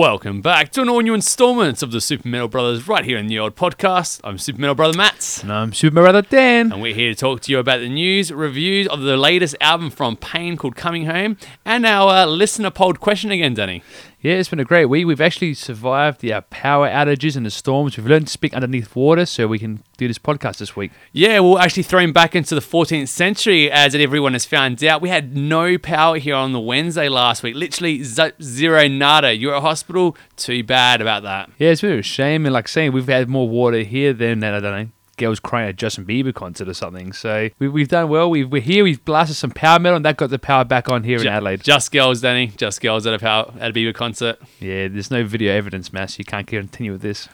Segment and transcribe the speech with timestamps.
[0.00, 3.26] Welcome back to an all new installment of the Super Metal Brothers right here in
[3.26, 4.18] the old podcast.
[4.24, 5.40] I'm Super Metal Brother Matt.
[5.42, 6.72] And I'm Super Brother Dan.
[6.72, 9.90] And we're here to talk to you about the news, reviews of the latest album
[9.90, 11.36] from Pain called Coming Home,
[11.66, 13.82] and our uh, listener polled question again, Danny.
[14.22, 15.06] Yeah, it's been a great week.
[15.06, 17.96] We've actually survived the uh, power outages and the storms.
[17.96, 20.92] We've learned to speak underneath water so we can do this podcast this week.
[21.10, 25.00] Yeah, we're actually thrown back into the 14th century, as everyone has found out.
[25.00, 27.54] We had no power here on the Wednesday last week.
[27.54, 29.34] Literally z- zero nada.
[29.34, 30.18] You're at hospital.
[30.36, 31.50] Too bad about that.
[31.58, 32.44] Yeah, it's been a shame.
[32.44, 34.90] And like saying, we've had more water here than, that, I don't know,
[35.20, 37.12] girls crying at Justin Bieber concert or something.
[37.12, 38.28] So we, we've done well.
[38.28, 38.82] We've, we're here.
[38.82, 41.62] We've blasted some power metal, and that got the power back on here in Adelaide.
[41.62, 42.48] Just girls, Danny.
[42.56, 44.40] Just girls at a power at a Bieber concert.
[44.58, 46.18] Yeah, there's no video evidence, Mass.
[46.18, 47.28] You can't continue with this.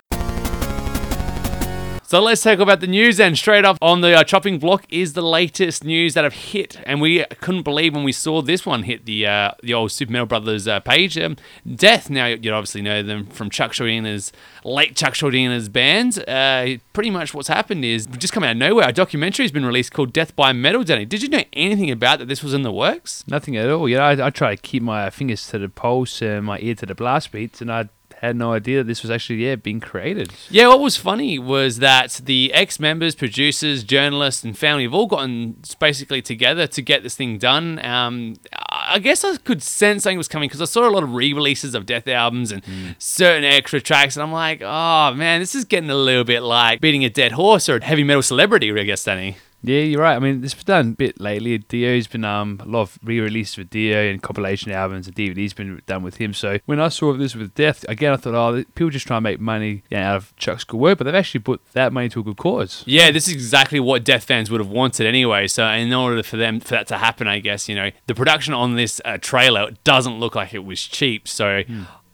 [2.09, 3.35] So let's talk about the news then.
[3.35, 7.01] Straight off on the uh, chopping block is the latest news that have hit, and
[7.01, 10.27] we couldn't believe when we saw this one hit the uh, the old Super Metal
[10.27, 11.19] Brothers uh, page.
[11.19, 11.37] Um,
[11.69, 12.09] Death.
[12.09, 14.31] Now you obviously know them from Chuck Schuldiner's
[14.62, 16.23] late Chuck Schuldiner's band.
[16.29, 18.89] Uh, pretty much what's happened is just come out of nowhere.
[18.89, 20.84] A documentary has been released called Death by Metal.
[20.84, 22.29] Danny, did you know anything about that?
[22.29, 23.25] This was in the works.
[23.27, 23.89] Nothing at all.
[23.89, 26.77] You know, I, I try to keep my fingers to the pulse and my ear
[26.77, 27.89] to the blast beats, and I
[28.20, 30.33] had no idea this was actually yeah being created.
[30.50, 35.06] Yeah, what was funny was that the ex members, producers, journalists, and family have all
[35.06, 37.84] gotten basically together to get this thing done.
[37.84, 38.37] Um,
[38.70, 41.33] I guess I could sense something was coming because I saw a lot of re
[41.33, 42.62] releases of Death albums and
[42.98, 46.81] certain extra tracks, and I'm like, oh man, this is getting a little bit like
[46.81, 49.37] beating a dead horse or a heavy metal celebrity, I guess, Danny.
[49.67, 50.14] Yeah, you're right.
[50.14, 51.59] I mean, this has been done a bit lately.
[51.59, 55.83] Dio's been um a lot of re-releases with Dio and compilation albums and DVDs been
[55.86, 56.33] done with him.
[56.34, 59.25] So when I saw this with Death, again I thought, oh, people just try and
[59.25, 62.20] make money yeah, out of Chuck's good work, but they've actually put that money to
[62.20, 62.84] a good cause.
[62.87, 65.49] Yeah, this is exactly what Death fans would have wanted anyway.
[65.49, 68.54] So in order for them for that to happen, I guess you know the production
[68.54, 71.27] on this uh, trailer doesn't look like it was cheap.
[71.27, 71.62] So.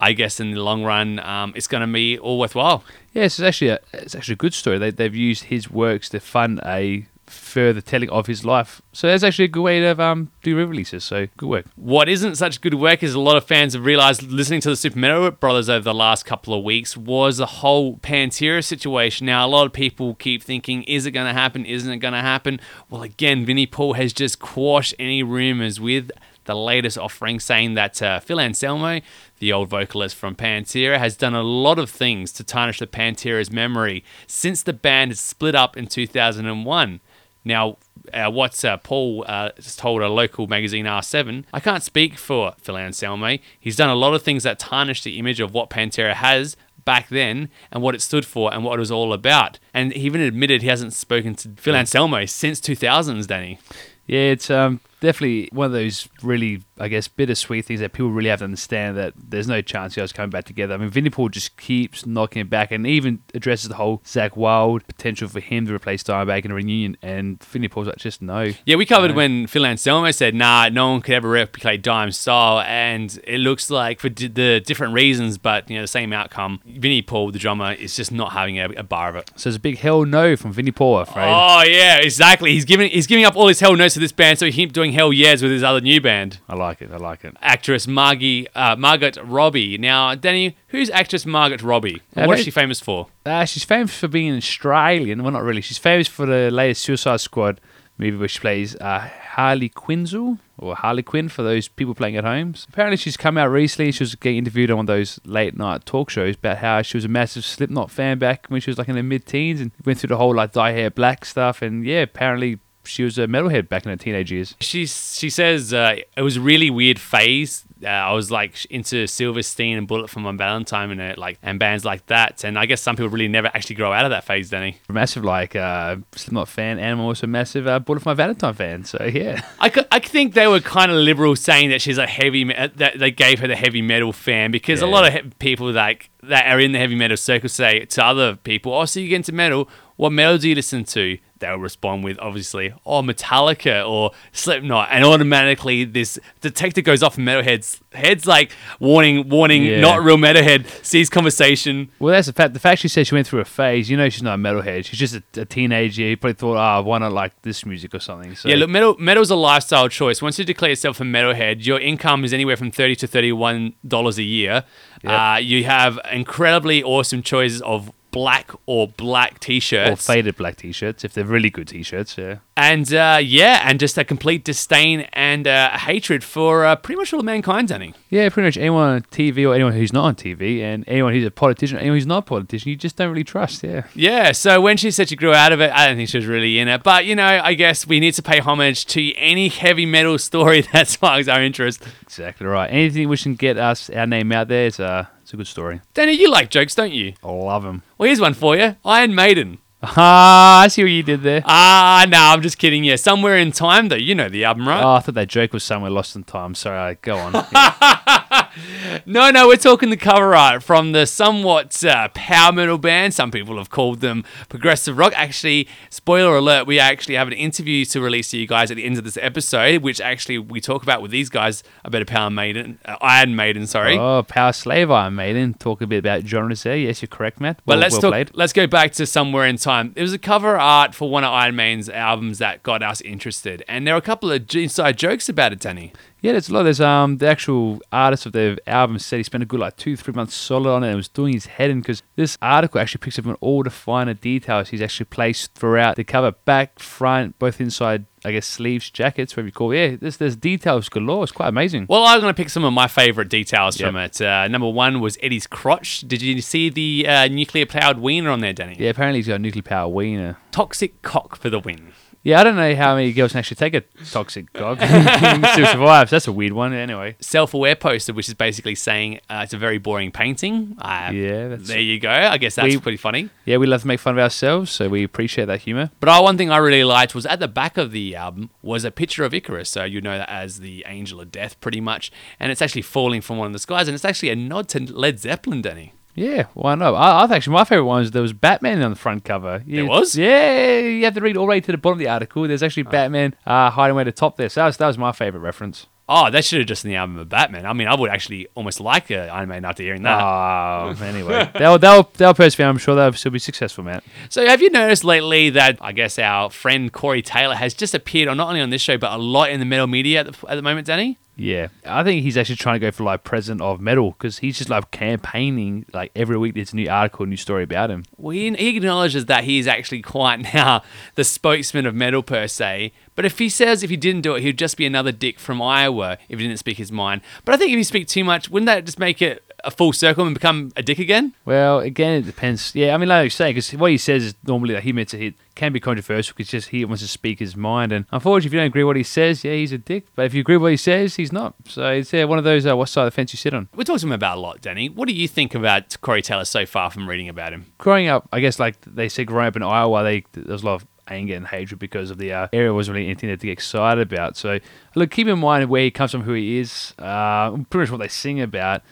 [0.05, 2.83] I guess in the long run, um, it's going to be all worthwhile.
[3.13, 4.77] Yeah, it's actually a it's actually a good story.
[4.77, 8.83] They they've used his works to fund a further telling of his life.
[8.93, 11.05] So that's actually a good way to um, do re-releases.
[11.05, 11.67] So good work.
[11.77, 14.77] What isn't such good work is a lot of fans have realized listening to the
[14.77, 19.27] Super Mario Brothers over the last couple of weeks was the whole Pantera situation.
[19.27, 21.65] Now, a lot of people keep thinking, is it going to happen?
[21.65, 22.61] Isn't it going to happen?
[22.91, 26.11] Well, again, Vinnie Paul has just quashed any rumors with
[26.45, 29.01] the latest offering saying that uh, Phil Anselmo,
[29.39, 33.51] the old vocalist from Pantera, has done a lot of things to tarnish the Pantera's
[33.51, 37.01] memory since the band split up in 2001.
[37.45, 37.79] Now,
[38.13, 42.77] uh, what's uh, Paul uh, told a local magazine R7, I can't speak for Phil
[42.77, 43.39] Anselmo.
[43.59, 47.09] He's done a lot of things that tarnish the image of what Pantera has back
[47.09, 49.59] then and what it stood for and what it was all about.
[49.73, 53.59] And he even admitted he hasn't spoken to Phil Anselmo since 2000s, Danny.
[54.07, 58.31] Yeah, it's um, definitely one of those really, I guess, bittersweet things that people really
[58.31, 60.75] have to understand that there's no chance you guys coming back together.
[60.75, 64.37] I mean, Vinnie Paul just keeps knocking it back and even addresses the whole Zakk
[64.37, 66.97] Wylde potential for him to replace Dimebag in a reunion.
[67.03, 68.53] And Vinnie Paul's like, just no.
[68.65, 69.17] Yeah, we covered No.
[69.19, 72.61] when Phil Anselmo said, nah, no one could ever replicate Dime's style.
[72.61, 76.61] And it looks like for d- the different reasons, but, you know, the same outcome,
[76.65, 79.31] Vinnie Paul, the drummer, is just not having a, a bar of it.
[79.37, 81.31] So it's a big hell no from Vinnie Paul, I'm afraid.
[81.33, 82.53] Oh yeah, exactly.
[82.53, 84.73] He's giving he's giving up all his hell notes to this band, so he keep
[84.73, 86.39] doing hell yeahs with his other new band.
[86.49, 86.91] I like it.
[86.91, 87.37] I like it.
[87.43, 89.77] Actress Margie uh, Margaret Robbie.
[89.77, 92.01] Now, Danny, who's actress Margaret Robbie?
[92.17, 93.09] Uh, what is she famous for?
[93.27, 95.23] Uh, she's famous for being Australian.
[95.23, 95.61] Well, not really.
[95.61, 97.61] She's famous for the latest Suicide Squad
[97.99, 102.25] movie where she plays uh, Harley Quinzel or Harley Quinn for those people playing at
[102.25, 102.55] home.
[102.69, 103.93] Apparently, she's come out recently.
[103.93, 106.97] She was getting interviewed on one of those late night talk shows about how she
[106.97, 109.73] was a massive Slipknot fan back when she was like in her mid teens and
[109.85, 111.63] went through the whole like dye hair black stuff.
[111.63, 114.55] And yeah, apparently she was a metalhead back in her teenage years.
[114.61, 117.65] She she says uh, it was a really weird phase.
[117.83, 121.59] Uh, I was like into Silverstein and Bullet for My Valentine and uh, like and
[121.59, 122.45] bands like that.
[122.45, 124.79] And I guess some people really never actually grow out of that phase, Danny.
[124.89, 128.85] Massive like uh, Slipknot fan, and I'm also massive uh, Bullet for My Valentine fan.
[128.85, 129.43] So yeah.
[129.59, 132.69] I, I think they were kind of liberal saying that she's a heavy me- uh,
[132.77, 136.11] that they gave her the heavy metal fan because a lot of he- people like
[136.23, 139.17] that are in the heavy metal circle say to other people, "Oh, so you get
[139.17, 139.69] into metal?
[139.97, 145.05] What metal do you listen to?" They'll respond with obviously, "Oh, Metallica or Slipknot," and
[145.05, 149.81] automatically this detector goes off in metalheads heads like warning, warning, Yeah.
[149.81, 150.67] not real metalhead.
[150.85, 151.89] Sees conversation.
[151.99, 152.55] Well, that's the fact.
[152.55, 153.91] The fact she said she went through a phase.
[153.91, 154.85] You know, she's not a metalhead.
[154.85, 156.03] She's just a, a teenager.
[156.03, 158.37] You probably thought, oh, why not like this music or something?
[158.37, 160.23] So Yeah, look, metal metal's a lifestyle choice.
[160.23, 164.17] Once you declare yourself a metalhead, your income is anywhere from thirty to thirty-one dollars
[164.17, 164.63] a year.
[165.03, 165.13] Yep.
[165.13, 170.09] Uh, you have incredibly awesome choices of black or black t-shirts.
[170.09, 172.17] Or faded black t-shirts if they're really good t-shirts.
[172.17, 172.39] Yeah.
[172.57, 177.13] And uh, yeah, and just a complete disdain and uh, hatred for uh, pretty much
[177.13, 177.95] all of mankind, Danny.
[178.11, 181.25] Yeah, pretty much anyone on TV or anyone who's not on TV, and anyone who's
[181.25, 183.63] a politician, anyone who's not a politician, you just don't really trust.
[183.63, 183.87] Yeah.
[183.95, 186.27] Yeah, so when she said she grew out of it, I don't think she was
[186.27, 186.83] really in it.
[186.83, 190.61] But, you know, I guess we need to pay homage to any heavy metal story
[190.73, 191.83] that sparks our interest.
[192.03, 192.67] Exactly right.
[192.71, 195.81] Anything which can get us our name out there, it's a it's a good story.
[195.95, 197.15] Danny, you like jokes, don't you?
[197.25, 197.83] I love them.
[197.97, 199.57] Well, here's one for you Iron Maiden.
[199.97, 201.43] Ah, I see what you did there.
[201.45, 202.85] Ah, no, I'm just kidding.
[202.85, 203.97] Yeah, somewhere in time, though.
[203.97, 204.83] You know the album, right?
[204.83, 206.55] Oh, I thought that joke was somewhere lost in time.
[206.55, 207.33] Sorry, go on.
[207.53, 209.01] Yeah.
[209.07, 213.15] No, no, we're talking the cover art from the somewhat uh, power metal band.
[213.15, 215.13] Some people have called them progressive rock.
[215.17, 218.85] Actually, spoiler alert, we actually have an interview to release to you guys at the
[218.85, 222.79] end of this episode, which actually we talk about with these guys a Power Maiden,
[222.85, 223.97] uh, Iron Maiden, sorry.
[223.99, 225.55] oh, Power Slave Iron Maiden.
[225.55, 226.77] Talk a bit about genres there.
[226.77, 227.59] Yes, you're correct, Matt.
[227.65, 228.13] But Well, let's well talk.
[228.13, 228.31] played.
[228.35, 229.72] Let's go back to somewhere in time.
[229.95, 233.65] It was a cover art for one of Iron Man's albums that got us interested,
[233.69, 235.93] and there are a couple of inside jokes about it, Danny.
[236.21, 236.63] Yeah, there's a lot.
[236.63, 239.97] There's um the actual artist of the album said he spent a good like two
[239.97, 240.89] three months solid on it.
[240.89, 243.71] and was doing his head in because this article actually picks up on all the
[243.71, 248.07] finer details he's actually placed throughout the cover, back, front, both inside.
[248.25, 249.73] I guess sleeves, jackets, whatever you call.
[249.73, 249.77] it.
[249.91, 251.25] Yeah, there's there's details galore.
[251.25, 251.87] It's quite amazing.
[251.89, 253.89] Well, I'm going to pick some of my favorite details Yep.
[253.89, 254.21] from it.
[254.21, 256.01] Uh, number one was Eddie's crotch.
[256.01, 258.77] Did you see the uh, nuclear powered wiener on there, Danny?
[258.79, 260.39] Yeah, apparently he's got a nuclear power wiener.
[260.53, 261.93] Toxic cock for the win.
[262.25, 263.81] Yeah, I don't know how many girls can actually take a
[264.11, 266.09] toxic cock to survive.
[266.09, 266.73] So that's a weird one.
[266.73, 270.77] Anyway, Self aware poster, which is basically saying uh, it's a very boring painting.
[270.81, 272.11] Uh, Yeah, that's- there you go.
[272.11, 273.29] I guess that's We- pretty funny.
[273.45, 275.91] yeah, we love to make fun of ourselves, so we appreciate that humor.
[275.99, 278.85] But uh, one thing I really liked was at the back of the album was
[278.85, 279.69] a picture of Icarus.
[279.71, 282.13] So you know that as the angel of death, pretty much.
[282.39, 283.89] And it's actually falling from one of the skies.
[283.89, 285.93] And it's actually a nod to Led Zeppelin, Danny.
[286.15, 286.95] Yeah, why not?
[286.95, 289.63] I, I think actually my favorite one was there was Batman on the front cover.
[289.67, 290.17] There was?
[290.17, 292.47] Yeah, you have to read all the way to the bottom of the article.
[292.47, 294.49] There's actually Batman uh, hiding away at the top there.
[294.49, 295.87] So that was, that was my favorite reference.
[296.09, 297.65] Oh, that should have just in the album of Batman.
[297.65, 300.21] I mean, I would actually almost like uh, Iron Man after hearing that.
[300.21, 302.67] Oh, anyway, they'll they'll they'll persevere.
[302.67, 304.03] I'm sure they'll still be successful, man.
[304.29, 308.29] So, have you noticed lately that I guess our friend Corey Taylor has just appeared
[308.29, 310.51] on not only on this show but a lot in the metal media at the,
[310.51, 311.19] at the moment, Danny?
[311.35, 314.59] Yeah, I think he's actually trying to go for like president of metal because he's
[314.59, 316.55] just like campaigning like every week.
[316.55, 318.05] There's a new article, new story about him.
[318.19, 320.83] Well, he, he acknowledges that he is actually quite now
[321.15, 322.93] the spokesman of metal per se.
[323.15, 325.63] But if he says if he didn't do it, he'd just be another dick from
[325.63, 327.23] Iowa if he didn't speak his mind.
[327.45, 329.93] But I think if you speak too much, wouldn't that just make it a full
[329.93, 331.35] circle and become a dick again?
[331.45, 332.75] Well, again, it depends.
[332.75, 335.09] Yeah, I mean, like you say, because what he says is normally that he meant
[335.11, 337.93] to hit can be controversial because just he wants to speak his mind.
[337.93, 340.07] And unfortunately, if you don't agree with what he says, yeah, he's a dick.
[340.15, 341.55] But if you agree with what he says, he's not.
[341.67, 343.69] So it's yeah, one of those uh, what side of the fence you sit on.
[343.75, 344.89] We're talking about a lot, Danny.
[344.89, 347.73] What do you think about Corey Taylor so far from reading about him?
[347.79, 350.67] Growing up, I guess like they said, growing up in Iowa, they there was a
[350.67, 353.53] lot of anger and hatred because of the uh, area wasn't really anything to get
[353.53, 354.37] excited about.
[354.37, 354.59] So
[354.95, 358.01] look, keep in mind where he comes from, who he is, uh, pretty much what
[358.01, 358.83] they sing about.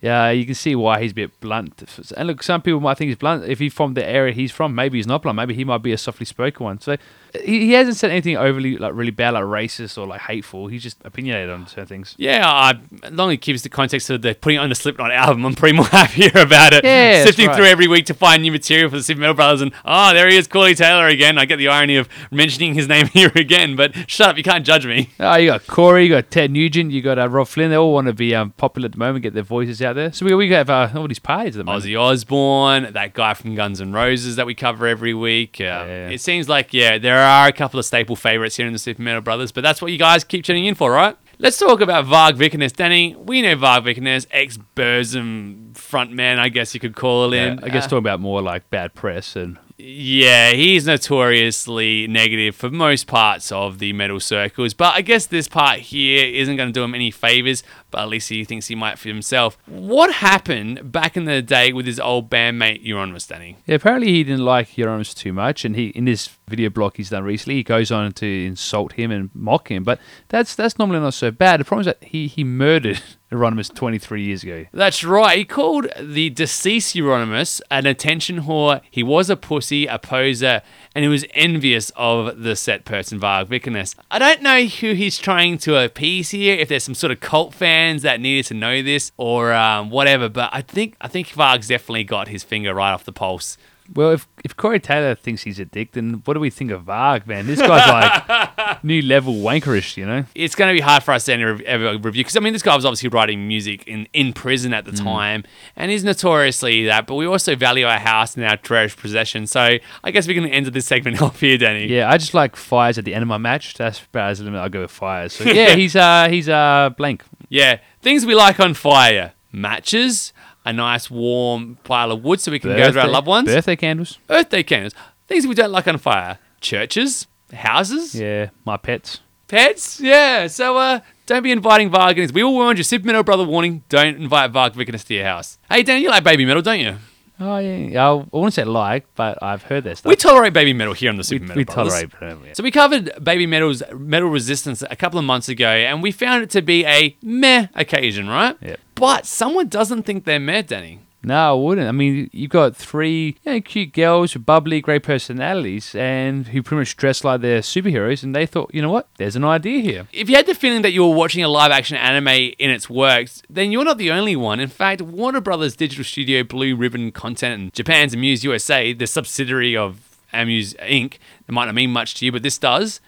[0.00, 1.82] Yeah, you can see why he's a bit blunt.
[2.16, 3.44] And look, some people might think he's blunt.
[3.44, 5.36] If he's from the area he's from, maybe he's not blunt.
[5.36, 6.80] Maybe he might be a softly spoken one.
[6.80, 6.96] So
[7.44, 10.66] he, he hasn't said anything overly like really bad, like racist or like hateful.
[10.68, 12.14] He's just opinionated on certain things.
[12.18, 14.74] Yeah, I, as long as it keeps the context of the putting it on the
[14.74, 16.84] Slipknot album, I'm pretty more happier about it.
[16.84, 17.56] Yeah, Sifting right.
[17.56, 20.28] through every week to find new material for the Super Metal Brothers, and oh, there
[20.28, 21.38] he is, Corey Taylor again.
[21.38, 24.64] I get the irony of mentioning his name here again, but shut up, you can't
[24.64, 25.10] judge me.
[25.20, 27.70] Oh, you got Corey, you got Ted Nugent, you got uh, Robb Flynn.
[27.70, 30.12] They all want to be um, popular at the moment, get their voices out there.
[30.12, 31.84] So we we have uh, all these parties at the moment.
[31.84, 35.60] Ozzy Osbourne, that guy from Guns N' Roses that we cover every week.
[35.60, 36.08] Uh, Yeah.
[36.10, 39.02] It seems like, yeah, there are a couple of staple favorites here in the Super
[39.02, 41.16] Metal Brothers, but that's what you guys keep tuning in for, right?
[41.38, 42.72] Let's talk about Varg Vikernes.
[42.74, 47.58] Danny, we know Varg Vikernes, ex Burzum frontman, I guess you could call him.
[47.58, 52.56] Yeah, I guess Uh, talking about more like bad press and yeah, he's notoriously negative
[52.56, 56.68] for most parts of the metal circles, but I guess this part here isn't going
[56.68, 59.56] to do him any favors, but at least he thinks he might for himself.
[59.66, 63.56] What happened back in the day with his old bandmate Euronymous, Danny?
[63.66, 67.10] Yeah, apparently he didn't like Euronymous too much, and he in this video blog he's
[67.10, 69.84] done recently, he goes on to insult him and mock him.
[69.84, 71.60] But that's that's normally not so bad.
[71.60, 74.64] The problem is that he he murdered Euronymous 23 years ago.
[74.72, 75.38] That's right.
[75.38, 78.80] He called the deceased Euronymous an attention whore.
[78.90, 80.62] He was a pussy, a poser,
[80.94, 83.94] and he was envious of the set person, Varg Vikernes.
[84.10, 87.52] I don't know who he's trying to appease here, if there's some sort of cult
[87.52, 91.68] fans that needed to know this or um, whatever, but I think I think Varg's
[91.68, 93.58] definitely got his finger right off the pulse.
[93.94, 96.82] Well, if if Corey Taylor thinks he's a dick, then what do we think of
[96.82, 97.46] Varg, man?
[97.46, 100.24] This guy's like new level wankerish, you know?
[100.34, 102.62] it's going to be hard for us to ever, ever review because I mean this
[102.62, 105.02] guy was obviously writing music in, in prison at the Mm.
[105.04, 109.46] time and he's notoriously that but we also value our house and our treasured possession
[109.46, 112.56] so I guess we can end this segment off here Danny Yeah, I just like
[112.56, 113.74] fires at the end of my match.
[113.74, 115.32] That's about as limit I'll go with fires.
[115.32, 117.22] So yeah, he's uh he's uh blank.
[117.48, 120.32] yeah things we like on fire matches
[120.68, 123.76] a nice warm pile of wood so we can go to our loved ones Birthday
[123.76, 124.18] candles.
[124.28, 124.94] Earth Day candles
[125.26, 129.20] things we don't like on fire churches houses Yeah, my pets.
[129.48, 132.32] pets yeah so uh don't be inviting Vargas.
[132.32, 132.84] We all warned you.
[132.84, 133.82] Super Metal Brother warning.
[133.90, 135.58] Don't invite Varg Vickers to your house.
[135.70, 136.96] Hey, Dan, you like Babymetal, don't you?
[137.38, 140.08] Oh yeah, I wouldn't say like, but I've heard that stuff.
[140.08, 141.92] We tolerate Babymetal here on the we, Super Metal we Brothers.
[141.92, 142.18] tolerate.
[142.18, 142.52] them, yeah.
[142.54, 146.50] So we covered Babymetal's Metal Resistance a couple of months ago, and we found it
[146.50, 148.56] to be a meh occasion, right?
[148.62, 148.80] Yep.
[148.98, 151.00] But someone doesn't think they're meh, Danny.
[151.22, 151.88] No, I wouldn't.
[151.88, 156.62] I mean, you've got three you know, cute girls with bubbly, great personalities, and who
[156.62, 158.22] pretty much dress like they're superheroes.
[158.22, 159.08] And they thought, you know what?
[159.18, 160.08] There's an idea here.
[160.12, 162.88] If you had the feeling that you were watching a live action anime in its
[162.88, 164.60] works, then you're not the only one.
[164.60, 169.76] In fact, Warner Brothers digital studio Blue Ribbon Content and Japan's Amuse USA, the subsidiary
[169.76, 171.14] of Amuse Inc.,
[171.48, 173.00] it might not mean much to you, but this does.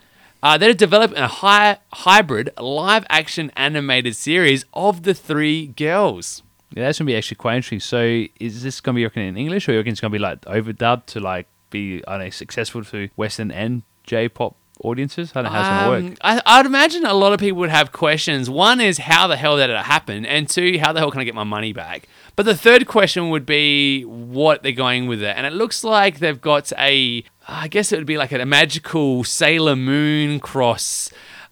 [0.43, 6.43] Uh, they're developing a high, hybrid live action animated series of the three girls.
[6.73, 7.81] Yeah, that's gonna be actually quite interesting.
[7.81, 10.41] So, is this gonna be working in English, or you reckon it's gonna be like
[10.43, 15.33] overdubbed to like be I don't know successful to Western and J-pop audiences?
[15.35, 16.19] I don't know how it's gonna work.
[16.23, 18.49] Um, I, I'd imagine a lot of people would have questions.
[18.49, 21.25] One is how the hell did it happen, and two, how the hell can I
[21.25, 22.09] get my money back?
[22.41, 26.21] But the third question would be what they're going with it, and it looks like
[26.21, 31.11] they've got a, I guess it would be like a magical Sailor Moon cross.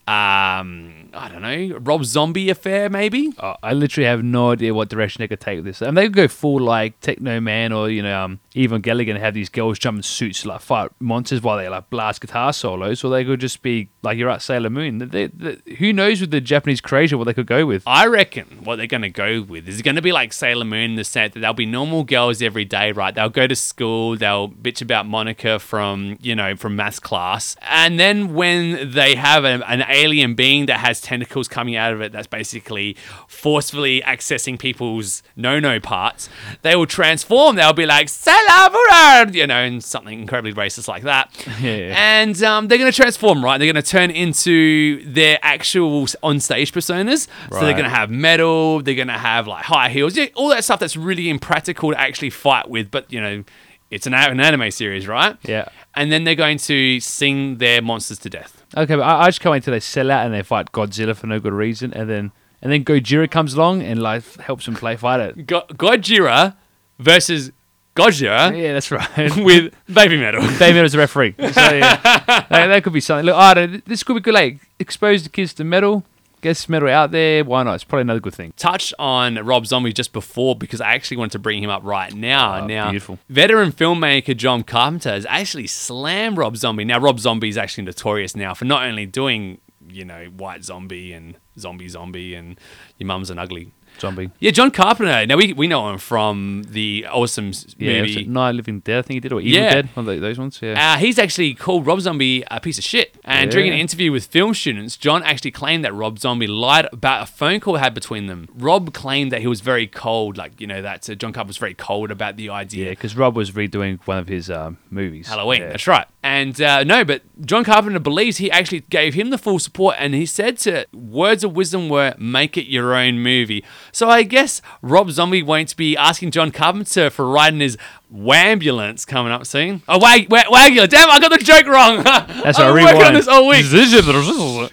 [0.08, 3.34] Um, I don't know, Rob Zombie affair maybe.
[3.38, 5.82] Uh, I literally have no idea what direction they could take with this.
[5.82, 9.18] I mean, they could go full like Techno Man or you know um, Evangelion and
[9.18, 12.54] have these girls jump in suits to, like fight monsters while they like blast guitar
[12.54, 14.98] solos, or they could just be like you're at Sailor Moon.
[14.98, 17.82] They, they, who knows with the Japanese creation what they could go with?
[17.86, 20.92] I reckon what they're going to go with is going to be like Sailor Moon
[20.92, 23.14] in the sense that they'll be normal girls every day, right?
[23.14, 27.56] They'll go to school, they'll bitch about Monica from, you know, from math class.
[27.62, 32.00] And then when they have an, an alien being that has tentacles coming out of
[32.00, 36.28] it that's basically forcefully accessing people's no no parts,
[36.62, 37.56] they will transform.
[37.56, 41.30] They'll be like, Moon, you know, and something incredibly racist like that.
[41.58, 41.94] Yeah.
[41.96, 43.58] And um, they're going to transform, right?
[43.58, 47.26] They're going to turn into their actual on stage personas.
[47.50, 50.48] So they're going to have metal, they're going to have like high heels, yeah, all
[50.50, 52.92] that stuff that's really impractical to actually fight with.
[52.92, 53.44] But, you know,
[53.90, 55.36] it's an, an anime series, right?
[55.42, 55.68] Yeah.
[55.94, 58.57] And then they're going to sing their monsters to death.
[58.76, 61.16] Okay, but I, I just can't wait till they sell out and they fight Godzilla
[61.16, 64.74] for no good reason, and then and then Gojira comes along and like helps them
[64.74, 65.46] play fight it.
[65.46, 66.56] Go- Gojira
[66.98, 67.52] versus
[67.96, 69.08] Gojira Yeah, that's right.
[69.44, 70.58] with Babymetal.
[70.58, 71.34] David as a referee.
[71.38, 71.96] So, yeah,
[72.26, 73.26] that, that could be something.
[73.26, 74.34] Look, I don't, this could be good.
[74.34, 76.04] Like expose the kids to metal,
[76.40, 77.44] get metal out there.
[77.44, 77.74] Why not?
[77.74, 78.52] It's probably another good thing.
[78.56, 82.12] touched on Rob Zombie just before because I actually wanted to bring him up right
[82.12, 82.62] now.
[82.62, 83.18] Oh, now, beautiful.
[83.28, 86.84] veteran filmmaker John Carpenter has actually slammed Rob Zombie.
[86.84, 91.12] Now, Rob Zombie is actually notorious now for not only doing, you know, White Zombie
[91.12, 92.58] and Zombie Zombie and
[92.98, 93.72] Your Mum's an Ugly.
[94.00, 94.30] Zombie.
[94.40, 95.26] Yeah, John Carpenter.
[95.26, 98.24] Now we we know him from the awesome Yeah, movie.
[98.24, 98.98] Night Living Dead.
[98.98, 99.74] I think he did, or Evil Yeah.
[99.74, 99.88] Dead.
[99.94, 100.58] One of those ones.
[100.62, 100.94] Yeah.
[100.94, 103.16] Uh, he's actually called Rob Zombie a piece of shit.
[103.24, 107.22] And during an interview with film students, John actually claimed that Rob Zombie lied about
[107.22, 108.48] a phone call had between them.
[108.54, 111.58] Rob claimed that he was very cold, like, you know, that uh, John Carpenter was
[111.58, 112.84] very cold about the idea.
[112.86, 115.28] yeah, because Rob was redoing one of his um, movies.
[115.28, 115.68] Halloween, Yeah.
[115.68, 116.06] that's right.
[116.22, 120.14] And uh, no, but John Carpenter believes he actually gave him the full support, and
[120.14, 123.64] he said to words of wisdom were make it your own movie.
[123.98, 127.76] So I guess Rob Zombie won't be asking John Carpenter for writing his
[128.14, 129.82] Wambulance coming up soon.
[129.86, 130.88] Oh, wag, wag, Wagula.
[130.88, 132.02] Damn, I got the joke wrong.
[132.04, 133.16] That's our been working on rewind.
[133.16, 133.66] this all week.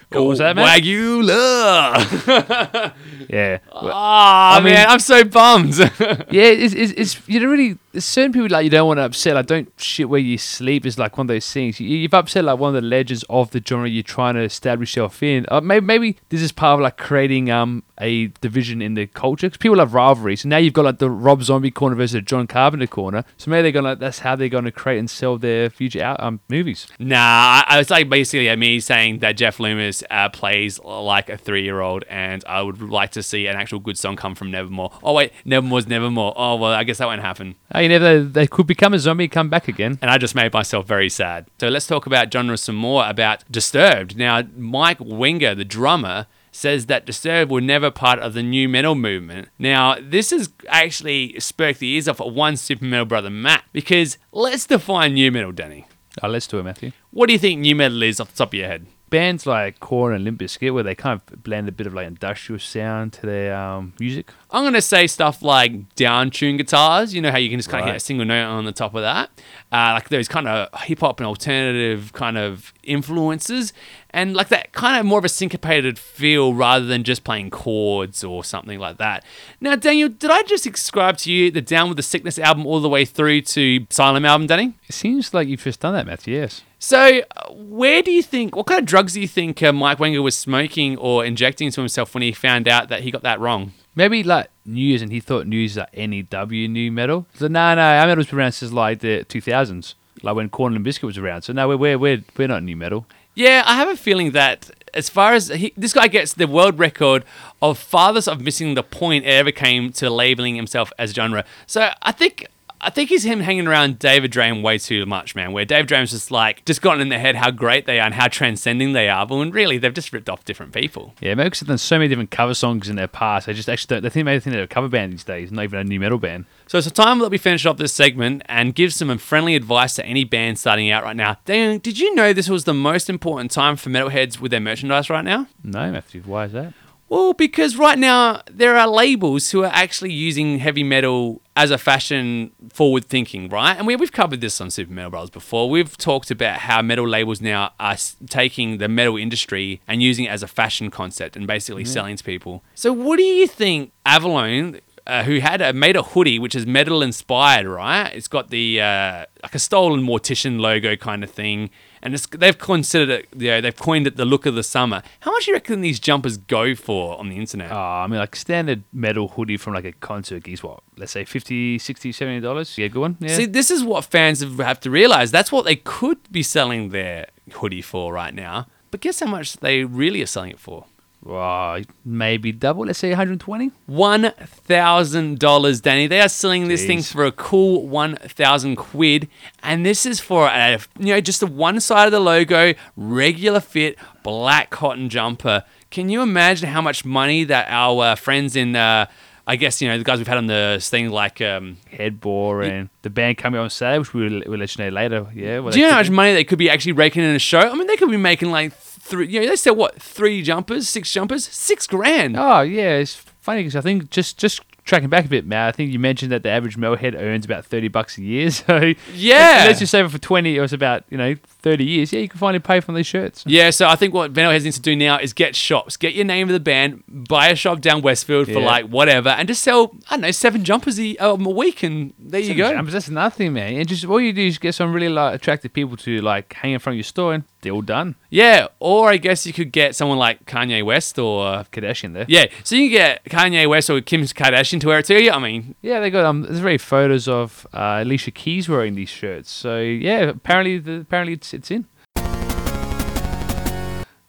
[0.12, 0.66] What was that, man?
[0.66, 2.94] Wagula.
[3.28, 3.58] Yeah.
[3.74, 5.76] Ah, mean- man, I'm so bummed.
[5.80, 5.88] yeah,
[6.30, 7.78] it's, it's, it's you don't really.
[7.92, 9.34] There's certain people like you don't want to upset.
[9.36, 11.80] Like don't shit where you sleep is like one of those things.
[11.80, 14.96] You, you've upset like one of the legends of the genre you're trying to establish
[14.96, 15.46] yourself in.
[15.50, 19.48] Uh, maybe maybe this is part of like creating um a division in the culture
[19.48, 20.42] because people have rivalries.
[20.42, 23.25] So now you've got like the Rob Zombie corner versus the John Carpenter corner.
[23.38, 26.40] So maybe they're gonna that's how they're gonna create and sell their future out um
[26.50, 26.88] movies.
[27.00, 31.38] Nah, I, I- it's like basically me saying that Jeff Loomis uh, plays like a
[31.38, 34.92] three-year-old, and I would like to see an actual good song come from Nevermore.
[35.04, 36.34] Oh wait, Nevermore's Nevermore.
[36.36, 37.56] Oh well, I guess that won't happen.
[37.74, 40.00] Oh, you never they could become a zombie, come back again.
[40.02, 41.48] And I just made myself very sad.
[41.60, 44.18] So let's talk about genre some more about Disturbed.
[44.18, 48.96] Now, Mike Wengren, the drummer, says that Disturbed were never part of the new metal
[48.96, 49.50] movement.
[49.60, 54.18] Now, this has actually spurred the ears off of one super metal brother, Matt, because
[54.32, 55.86] let's define new metal, Danny.
[56.24, 56.92] Oh, let's do it, Matthew.
[57.12, 58.86] What do you think new metal is off the top of your head?
[59.10, 62.08] Bands like Korn and Limp Bizkit, where they kind of blend a bit of like
[62.08, 64.32] industrial sound to their um, music.
[64.52, 67.14] I'm going to say stuff like down tuned guitars.
[67.14, 67.92] You know how you can just kind of Right.
[67.94, 69.30] hit a single note on the top of that?
[69.72, 73.74] Uh, like those kind of hip hop and alternative kind of influences.
[74.10, 78.24] And like that kind of more of a syncopated feel rather than just playing chords
[78.24, 79.24] or something like that.
[79.60, 82.80] Now, Daniel, did I just describe to you the Down with the Sickness album all
[82.80, 84.74] the way through to Silent album, Danny?
[84.88, 86.36] It seems like you've just done that, Matthew.
[86.38, 86.62] Yes.
[86.86, 89.98] So, uh, where do you think, what kind of drugs do you think uh, Mike
[89.98, 93.40] Wengren was smoking or injecting into himself when he found out that he got that
[93.40, 93.74] wrong?
[93.96, 97.26] Maybe like news, and he thought news like NEW new metal.
[97.34, 100.86] So no, no, our metal was around since like the 2000s, like when Korn and
[100.86, 101.42] Bizkit was around.
[101.42, 103.08] So no, we're we're we're, we're not new metal.
[103.34, 106.78] Yeah, I have a feeling that as far as he, this guy gets the world
[106.78, 107.26] record
[107.64, 111.46] of farthest of missing the point it ever came to labeling himself as genre.
[111.66, 112.46] So I think
[112.86, 115.54] I think he's him hanging around David Draiman way too much, man.
[115.54, 118.14] Where David Draiman's just like just gotten in their head how great they are and
[118.14, 121.16] how transcending they are, but when really they've just ripped off different people.
[121.20, 123.48] Yeah, maybe because they've done so many different cover songs in their past.
[123.48, 125.64] They just actually don't, they think maybe think they're a cover band these days, not
[125.64, 126.46] even a new metal band.
[126.68, 130.06] So it's time that we finish off this segment and give some friendly advice to
[130.06, 131.38] any band starting out right now.
[131.46, 135.10] Dan, did you know this was the most important time for metalheads with their merchandise
[135.10, 135.48] right now?
[135.64, 136.74] No, Matthew, why is that?
[137.08, 141.78] Well, because right now there are labels who are actually using heavy metal as a
[141.78, 143.78] fashion forward thinking, right?
[143.78, 145.70] And we, we've covered this on Super Metal Brothers before.
[145.70, 147.96] We've talked about how metal labels now are
[148.28, 152.24] taking the metal industry and using it as a fashion concept and basically selling to
[152.24, 152.64] people.
[152.74, 156.66] So, what do you think Avalon, uh, who had a, made a hoodie which is
[156.66, 158.10] metal inspired, right?
[158.16, 161.70] It's got the uh, like a stolen mortician logo kind of thing,
[162.06, 165.02] and it's, they've considered it, you know, they've coined it the look of the summer.
[165.22, 167.72] How much do you reckon these jumpers go for on the internet?
[167.72, 171.26] Oh, I mean, like standard metal hoodie from like a concert is what, let's say
[171.26, 172.78] 50 60 70 dollars.
[172.78, 173.18] Yeah, good one.
[173.20, 173.36] Yeah.
[173.36, 175.32] See, this is what fans have- have to realize.
[175.32, 178.68] That's what they could be selling their hoodie for right now.
[178.92, 180.86] But guess how much they really are selling it for?
[181.26, 182.86] Wow, maybe double.
[182.86, 183.72] Let's say 120.
[183.88, 186.06] One thousand dollars, Danny.
[186.06, 189.28] They are selling this thing for a cool one thousand quid,
[189.64, 193.60] and this is for a you know just the one side of the logo, regular
[193.60, 195.64] fit, black cotton jumper.
[195.90, 199.08] Can you imagine how much money that our uh, friends in, uh,
[199.48, 201.42] I guess you know the guys we've had on the thing like.
[201.42, 205.26] Um, Headbore and the band coming on sale, which we'll, we'll let you know later.
[205.34, 205.60] Yeah.
[205.60, 207.60] well, Do you know how much money they could be actually raking in a show?
[207.60, 208.74] I mean, they could be making like
[209.06, 209.28] three.
[209.28, 212.36] You know, they sell what three jumpers, six jumpers, six grand.
[212.38, 215.68] Oh yeah, it's funny because I think just just tracking back a bit, Matt.
[215.70, 218.50] I think you mentioned that the average metalhead earns about thirty bucks a year.
[218.52, 219.64] So Yeah.
[219.68, 222.14] let's just say for twenty, it was about you know thirty years.
[222.14, 223.44] Yeah, you can finally pay for these shirts.
[223.48, 226.14] Yeah, so I think what Venom Heads needs to do now is get shops, get
[226.14, 228.66] your name of the band, buy a shop down Westfield for Yeah.
[228.66, 232.14] like whatever, and just sell I don't know seven jumpers a, um, a week, and
[232.20, 232.72] there you go.
[232.72, 233.74] Jumpers, that's nothing, man.
[233.76, 236.74] And just all you do is get some really like attractive people to like hang
[236.74, 238.16] in front of your store, and all done.
[238.30, 242.26] Yeah, or I guess you could get someone like Kanye West or Kardashian there.
[242.28, 245.22] yeah, so you can get Kanye West or Kim Kardashian to wear it too.
[245.22, 246.42] Yeah, I mean, Yeah, they got um.
[246.44, 249.52] There's very photos of uh, Alicia Keys wearing these shirts.
[249.52, 251.86] So yeah, apparently the, apparently it's it's in.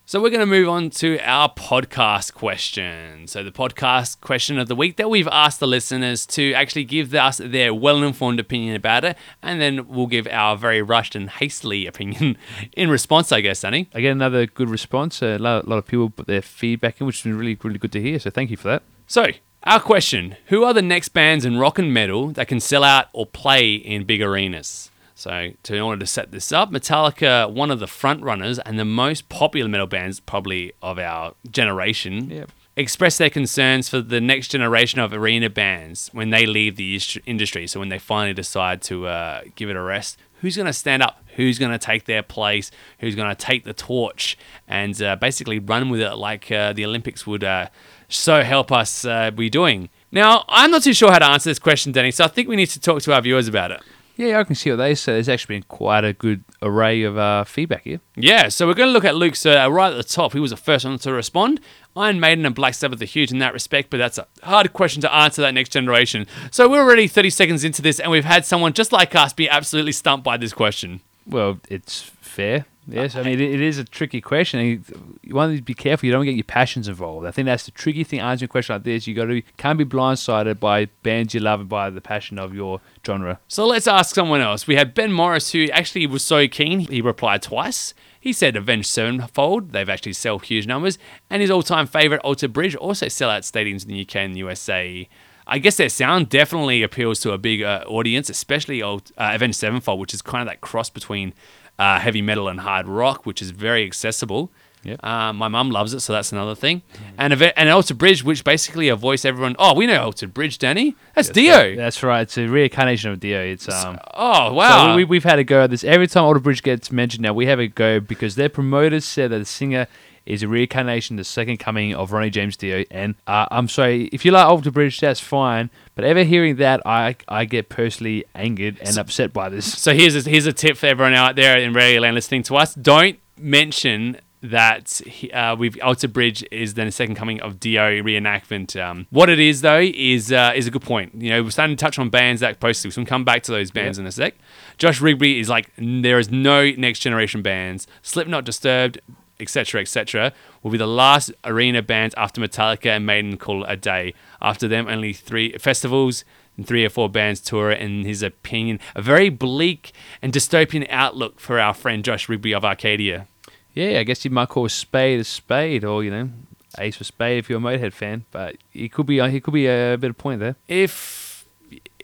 [0.08, 3.26] So we're going to move on to our podcast question.
[3.26, 7.12] So the podcast question of the week that we've asked the listeners to actually give
[7.12, 11.88] us their well-informed opinion about it, and then we'll give our very rushed and hastily
[11.88, 12.38] opinion
[12.74, 13.88] in response, I guess, Danny.
[13.94, 15.20] Again, another good response.
[15.20, 17.58] Uh, a lot, a lot of people put their feedback in, which has been really
[17.64, 18.20] really good to hear.
[18.20, 18.84] So thank you for that.
[19.08, 19.26] So
[19.64, 23.08] our question: Who are the next bands in rock and metal that can sell out
[23.12, 24.92] or play in big arenas?
[25.18, 28.78] So, to, in order to set this up, Metallica, one of the front runners and
[28.78, 32.50] the most popular metal bands probably of our generation, Yep.
[32.76, 37.66] express their concerns for the next generation of arena bands when they leave the industry.
[37.66, 41.02] So when they finally decide to uh, give it a rest, who's going to stand
[41.02, 41.24] up?
[41.36, 42.70] Who's going to take their place?
[43.00, 44.36] Who's going to take the torch
[44.68, 47.68] and uh, basically run with it like uh, the Olympics would uh,
[48.10, 49.88] so help us uh, be doing?
[50.12, 52.56] Now, I'm not too sure how to answer this question, Danny, so I think we
[52.56, 53.80] need to talk to our viewers about it.
[54.16, 55.12] Yeah, I can see what they say.
[55.12, 58.00] There's actually been quite a good array of uh, feedback here.
[58.16, 60.32] Yeah, so we're going to look at Luke's uh, right at the top.
[60.32, 61.60] He was the first one to respond.
[61.94, 65.02] Iron Maiden and Black Sabbath are huge in that respect, but that's a hard question
[65.02, 66.26] to answer that next generation.
[66.50, 69.50] So we're already 30 seconds into this, and we've had someone just like us be
[69.50, 71.00] absolutely stumped by this question.
[71.26, 72.64] Well, it's fair.
[72.88, 74.84] Yes, I mean it, is a tricky question.
[75.22, 76.06] You, want to be careful.
[76.06, 77.26] You don't get your passions involved.
[77.26, 78.20] I think that's the tricky thing.
[78.20, 81.60] Answering a question like this, you got to can't be blindsided by bands you love
[81.60, 83.40] and by the passion of your genre.
[83.48, 84.66] So let's ask someone else.
[84.66, 87.92] We had Ben Morris, who actually was so keen, he replied twice.
[88.20, 90.98] He said Avenged Sevenfold, they've actually sell huge numbers,
[91.30, 94.34] and his all time favourite Alter Bridge also sell out stadiums in the UK and
[94.34, 95.08] the USA.
[95.48, 100.12] I guess their sound definitely appeals to a big audience, especially uh, Avenged Sevenfold, which
[100.12, 101.34] is kind of that cross between
[101.78, 104.50] uh, heavy metal and hard rock, which is very accessible.
[104.82, 105.00] Yep.
[105.02, 106.82] Uh, my mum loves it, so that's another thing.
[107.18, 109.56] And Ave- and Alter Bridge, which basically a voice everyone.
[109.58, 110.94] Oh, we know Alter Bridge, Danny.
[111.14, 111.74] That's Dio.
[111.74, 112.20] That's right.
[112.20, 113.40] It's a reincarnation of Dio.
[113.42, 113.98] It's um.
[114.14, 114.94] Oh So wow.
[114.94, 115.82] we, we've had a go at this.
[115.82, 119.32] Every time Alter Bridge gets mentioned now, we have a go because their promoters said
[119.32, 119.88] that the singer
[120.24, 122.84] is a reincarnation, the second coming of Ronnie James Dio.
[122.90, 125.68] And uh, I'm sorry, if you like Alter Bridge, that's fine.
[125.96, 129.80] But ever hearing that, I I get personally angered and upset by this.
[129.80, 132.56] So here's a, here's a tip for everyone out there in Radio Land listening to
[132.56, 135.00] us: don't mention that
[135.32, 138.80] uh, we've Alter Bridge is then the second coming of Dio reenactment.
[138.80, 141.14] Um, what it is though is uh, is a good point.
[141.14, 142.92] You know, we're starting to touch on bands that posted.
[142.92, 144.02] So we can come back to those bands Yeah.
[144.02, 144.34] in a sec.
[144.76, 147.86] Josh Rigby is like there is no next generation bands.
[148.02, 149.00] Slipknot, Disturbed,
[149.40, 153.76] etc., etc., will be the last arena band after Metallica and Maiden call it a
[153.76, 154.14] day.
[154.40, 156.24] After them, only three festivals
[156.56, 157.70] and three or four bands tour.
[157.70, 162.64] In his opinion, a very bleak and dystopian outlook for our friend Josh Rigby of
[162.64, 163.26] Arcadia.
[163.74, 166.30] Yeah, I guess you might call a spade a spade, or you know,
[166.78, 168.24] ace for spade if you're a Motorhead fan.
[168.30, 170.56] But he could be he could be a bit of point there.
[170.66, 171.46] If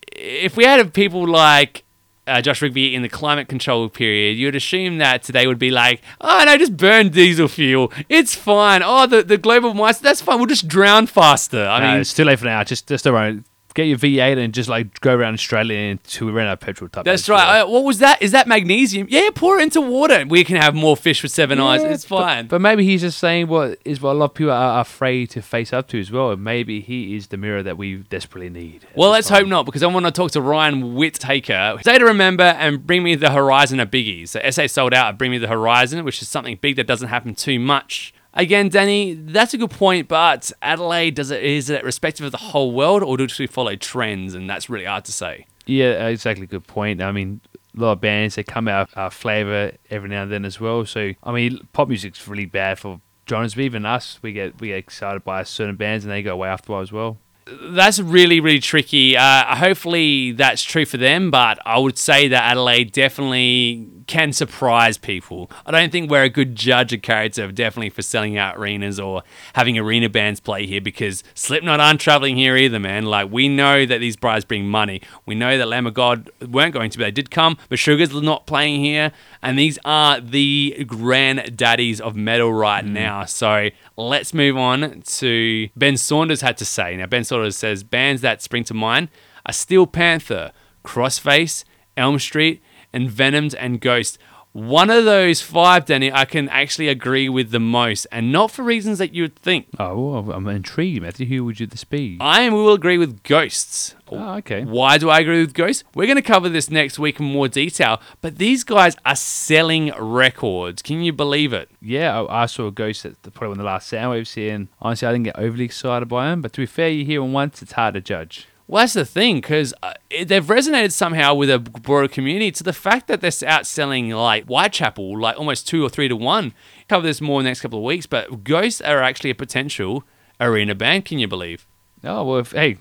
[0.06, 1.84] if we had people like
[2.26, 6.00] uh, Josh Rigby in the climate control period, you'd assume that today would be like,
[6.20, 7.92] oh no, just burn diesel fuel.
[8.08, 8.82] It's fine.
[8.84, 10.38] Oh, the, the global mice, that's fine.
[10.38, 11.66] We'll just drown faster.
[11.66, 12.62] I I mean, it's too late for now.
[12.64, 13.44] Just just around.
[13.74, 16.88] Get your V8 and just like go around Australia until we run out of petrol.
[16.88, 17.60] Type That's right.
[17.60, 18.20] Uh, what was that?
[18.20, 19.06] Is that magnesium?
[19.10, 20.24] Yeah, pour it into water.
[20.26, 21.82] We can have more fish with seven eyes.
[21.82, 22.46] It's fine.
[22.46, 25.42] But, maybe he's just saying what is what a lot of people are afraid to
[25.42, 26.36] face up to as well.
[26.36, 28.86] Maybe he is the mirror that we desperately need.
[28.94, 29.42] well, let's time.
[29.42, 31.78] hope not, because I want to talk to Ryan Whittaker.
[31.82, 34.28] Say to remember and Bring Me the Horizon of biggies.
[34.28, 37.34] So SA sold out Bring Me the Horizon, which is something big that doesn't happen
[37.34, 38.14] too much.
[38.34, 42.38] Again, Danny, that's a good point, but Adelaide, does it is it respective of the
[42.38, 44.34] whole world, or do we follow trends?
[44.34, 45.46] And that's really hard to say.
[45.66, 46.46] Yeah, uh, exactly.
[46.46, 47.02] Good point.
[47.02, 47.40] I mean,
[47.76, 50.60] a lot of bands they come out uh, our flavour every now and then as
[50.60, 50.84] well.
[50.86, 53.54] So I mean, pop music's really bad for genres.
[53.54, 56.48] But even us, we get we get excited by certain bands and they go away
[56.48, 57.18] after a while as well.
[57.46, 59.16] That's really, really tricky.
[59.16, 64.96] Uh, hopefully, that's true for them, but I would say that Adelaide definitely can surprise
[64.96, 65.50] people.
[65.66, 69.22] I don't think we're a good judge of character, definitely for selling out arenas or
[69.54, 73.06] having arena bands play here because Slipknot aren't traveling here either, man.
[73.06, 75.02] Like, we know that these brides bring money.
[75.26, 78.12] We know that Lamb of God weren't going to, but they did come, but Sugar's
[78.12, 82.92] not playing here, and these are the granddaddies of metal right mm.
[82.92, 83.24] now.
[83.24, 86.96] So let's move on to Ben Saunders had to say.
[86.96, 89.08] Now, Ben Saunders says bands that spring to mind
[89.44, 90.52] are Steel Panther,
[90.84, 91.64] Crossface,
[91.96, 94.16] Elm Street, and Venomed and Ghost.
[94.52, 98.62] One of those five, Danny, I can actually agree with the most, and not for
[98.62, 99.68] reasons that you would think.
[99.78, 101.26] Oh, I'm intrigued, Matthew.
[101.26, 102.18] Who would you this be?
[102.20, 103.94] I will agree with Ghosts.
[104.10, 104.64] Oh, okay.
[104.64, 105.84] Why do I agree with Ghosts?
[105.94, 109.90] We're going to cover this next week in more detail, but these guys are selling
[109.98, 110.82] records.
[110.82, 111.70] Can you believe it?
[111.80, 114.54] Yeah, I, I saw a ghost at the, probably one of the last Soundwaves here,
[114.54, 116.42] and honestly, I didn't get overly excited by him.
[116.42, 118.48] But to be fair, you hear him once, it's hard to judge.
[118.72, 119.92] Well, that's the thing, because uh,
[120.24, 125.20] they've resonated somehow with a broader community to the fact that they're outselling like Whitechapel,
[125.20, 126.54] like almost two or three to one.
[126.88, 130.04] Cover this more in the next couple of weeks, but Ghosts are actually a potential
[130.40, 131.04] arena band.
[131.04, 131.66] Can you believe?
[132.02, 132.78] Oh well, if, hey,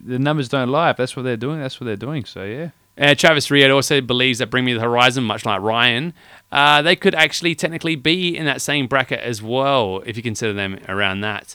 [0.00, 0.90] the numbers don't lie.
[0.90, 2.24] If that's what they're doing, that's what they're doing.
[2.24, 2.70] So yeah.
[3.00, 6.14] Uh, Travis Riot also believes that Bring Me the Horizon, much like Ryan,
[6.50, 10.52] uh, they could actually technically be in that same bracket as well if you consider
[10.52, 11.54] them around that.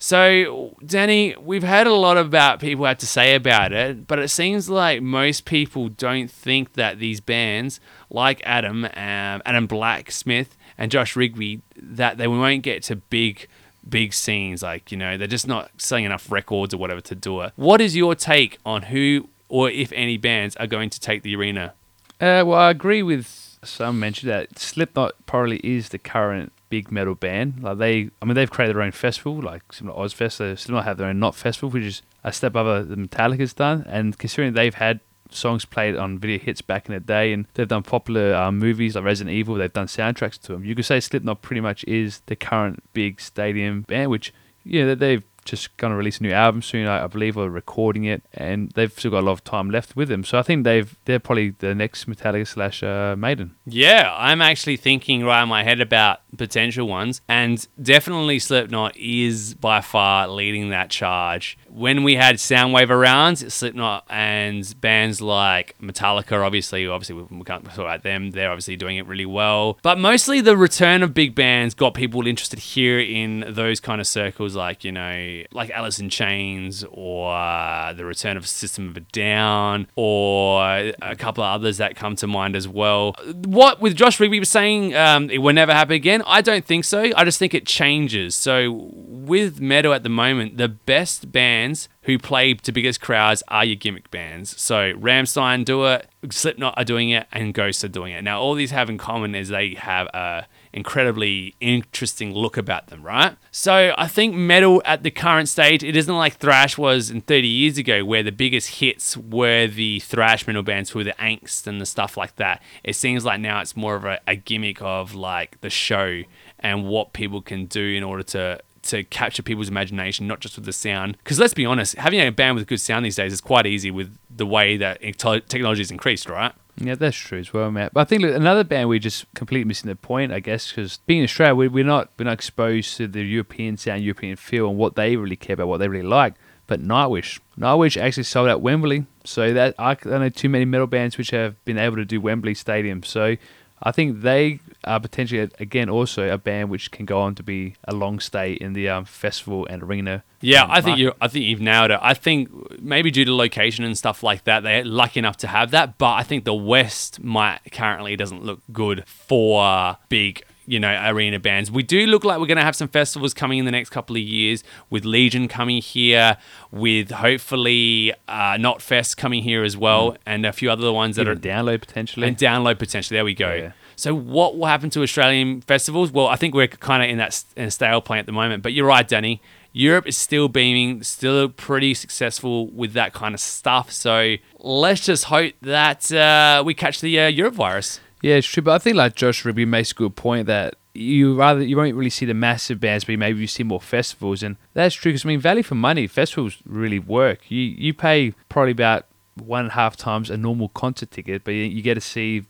[0.00, 4.28] So, Danny, we've heard a lot about people had to say about it, but it
[4.28, 10.92] seems like most people don't think that these bands, like Adam, um, Adam Blacksmith, and
[10.92, 13.48] Josh Rigby, that they won't get to big,
[13.88, 14.62] big scenes.
[14.62, 17.52] Like, you know, they're just not selling enough records or whatever to do it.
[17.56, 21.34] What is your take on who or if any bands are going to take the
[21.34, 21.74] arena?
[22.20, 27.14] Uh, well, I agree with some mention that Slipknot probably is the current big metal
[27.14, 27.62] band.
[27.62, 30.38] Like they, I mean, they've created their own festival, like similar to Ozzfest.
[30.38, 33.84] They Slipknot have their own Not Festival, which is a step above the Metallica's done.
[33.88, 35.00] And considering they've had
[35.30, 38.94] songs played on video hits back in the day, and they've done popular uh, movies
[38.94, 40.64] like Resident Evil, they've done soundtracks to them.
[40.64, 44.32] You could say Slipknot pretty much is the current big stadium band, which
[44.64, 47.48] yeah, they- they've just going to release a new album soon, I, I believe, or
[47.50, 50.24] recording it, and they've still got a lot of time left with them.
[50.24, 53.56] So I think they've they're probably the next Metallica slash uh, Maiden.
[53.66, 59.54] Yeah, I'm actually thinking right in my head about potential ones, and definitely Slipknot is
[59.54, 61.58] by far leading that charge.
[61.70, 67.78] When we had Soundwave around, Slipknot and bands like Metallica, obviously, obviously we can't talk
[67.78, 68.30] about them.
[68.32, 72.26] They're obviously doing it really well, but mostly the return of big bands got people
[72.26, 77.34] interested here in those kind of circles, like you know, like Alice in Chains or
[77.34, 80.62] uh, the return of System of a Down or
[81.02, 83.14] a couple of others that come to mind as well.
[83.44, 86.22] What with Josh Rigby was saying, um, it will never happen again.
[86.26, 87.10] I don't think so.
[87.16, 88.34] I just think it changes.
[88.34, 93.64] So with metal at the moment, the best bands who play to biggest crowds are
[93.64, 94.60] your gimmick bands.
[94.60, 98.22] So Rammstein do it, Slipknot are doing it, and Ghost are doing it.
[98.22, 103.02] Now all these have in common is they have a incredibly interesting look about them,
[103.02, 103.36] right?
[103.50, 107.48] So I think metal at the current stage, it isn't like thrash was in 30
[107.48, 111.66] years ago, where the biggest hits were the thrash metal bands who were the angst
[111.66, 112.62] and the stuff like that.
[112.84, 116.22] It seems like now it's more of a, a gimmick of like the show
[116.60, 120.64] and what people can do in order to to capture people's imagination, not just with
[120.64, 121.16] the sound.
[121.18, 123.90] Because let's be honest, having a band with good sound these days is quite easy
[123.90, 126.52] with the way that technology has increased, right?
[126.80, 127.92] Yeah, that's true as well, Matt.
[127.92, 130.98] But I think look, another band we're just completely missing the point, I guess, because
[131.06, 134.68] being in Australia, we, we're not we're not exposed to the European sound, European feel,
[134.68, 136.34] and what they really care about, what they really like.
[136.66, 140.86] But Nightwish, Nightwish actually sold out Wembley, so that I don't know too many metal
[140.86, 143.02] bands which have been able to do Wembley Stadium.
[143.02, 143.36] So
[143.82, 147.74] I think they are potentially again also a band which can go on to be
[147.84, 150.24] a long stay in the um, festival and arena.
[150.40, 151.12] Yeah, um, I think you.
[151.20, 151.98] I think you've nailed it.
[152.00, 155.70] I think maybe due to location and stuff like that, they're lucky enough to have
[155.72, 155.98] that.
[155.98, 160.44] But I think the West might currently doesn't look good for big.
[160.70, 161.70] You know, arena bands.
[161.70, 164.16] We do look like we're going to have some festivals coming in the next couple
[164.16, 166.36] of years, with Legion coming here,
[166.70, 171.38] with hopefully uh, Knotfest coming here as well, and a few other ones that Even
[171.38, 172.28] are download potentially.
[172.28, 173.16] and download potentially.
[173.16, 173.54] There we go.
[173.54, 173.72] Yeah.
[173.96, 176.12] So what will happen to Australian festivals?
[176.12, 178.62] Well, I think we're kind of in that in a stale point at the moment.
[178.62, 179.40] But you're right, Danny.
[179.72, 183.90] Europe is still beaming, still pretty successful with that kind of stuff.
[183.92, 188.00] So let's just hope that uh, we catch the uh, Europe virus.
[188.22, 188.62] Yeah, it's true.
[188.62, 191.94] But I think like Josh Rigby makes a good point that you rather you won't
[191.94, 195.12] really see the massive bands, but maybe you see more festivals, and that's true.
[195.12, 197.50] Because I mean, value for money, festivals really work.
[197.50, 201.52] You you pay probably about one and a half times a normal concert ticket, but
[201.52, 202.44] you, you get to see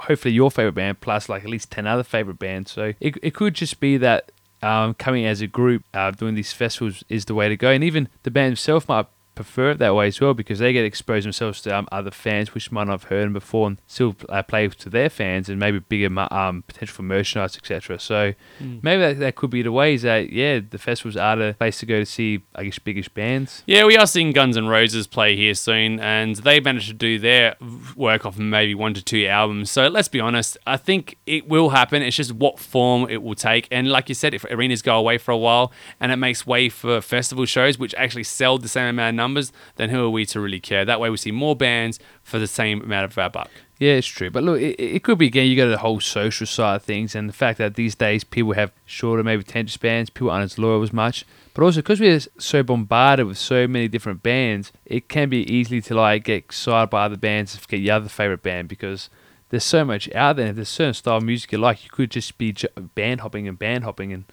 [0.00, 3.34] hopefully your favorite band plus like at least 10 other favorite bands so it, it
[3.34, 7.34] could just be that um, coming as a group uh, doing these festivals is the
[7.34, 10.34] way to go and even the band itself might prefer it that way as well
[10.34, 13.32] because they get exposed themselves to um, other fans which might not have heard them
[13.32, 17.56] before and still uh, play to their fans and maybe bigger um, potential for merchandise
[17.56, 21.54] etc so maybe that, that could be the ways that yeah the festivals are the
[21.58, 24.68] place to go to see I guess biggest bands Yeah, we are seeing Guns N'
[24.68, 27.56] Roses play here soon, and they managed to do their
[27.96, 29.70] work off maybe one to two albums.
[29.70, 32.02] So let's be honest, I think it will happen.
[32.02, 33.68] It's just what form it will take.
[33.70, 36.68] And like you said, if arenas go away for a while and it makes way
[36.68, 40.26] for festival shows, which actually sell the same amount of numbers, then who are we
[40.26, 40.84] to really care?
[40.84, 43.50] That way we see more bands for the same amount of our buck.
[43.78, 44.30] Yeah, it's true.
[44.30, 45.48] But look, it, it could be again.
[45.48, 48.52] You got the whole social side of things, and the fact that these days people
[48.52, 50.10] have shorter, maybe attention spans.
[50.10, 51.24] People aren't as loyal as much.
[51.54, 55.80] But also because we're so bombarded with so many different bands, it can be easily
[55.82, 59.08] to like get excited by other bands and forget your other favorite band because
[59.50, 60.48] there's so much out there.
[60.48, 62.54] If there's certain style of music you like, you could just be
[62.96, 64.24] band hopping and band hopping, and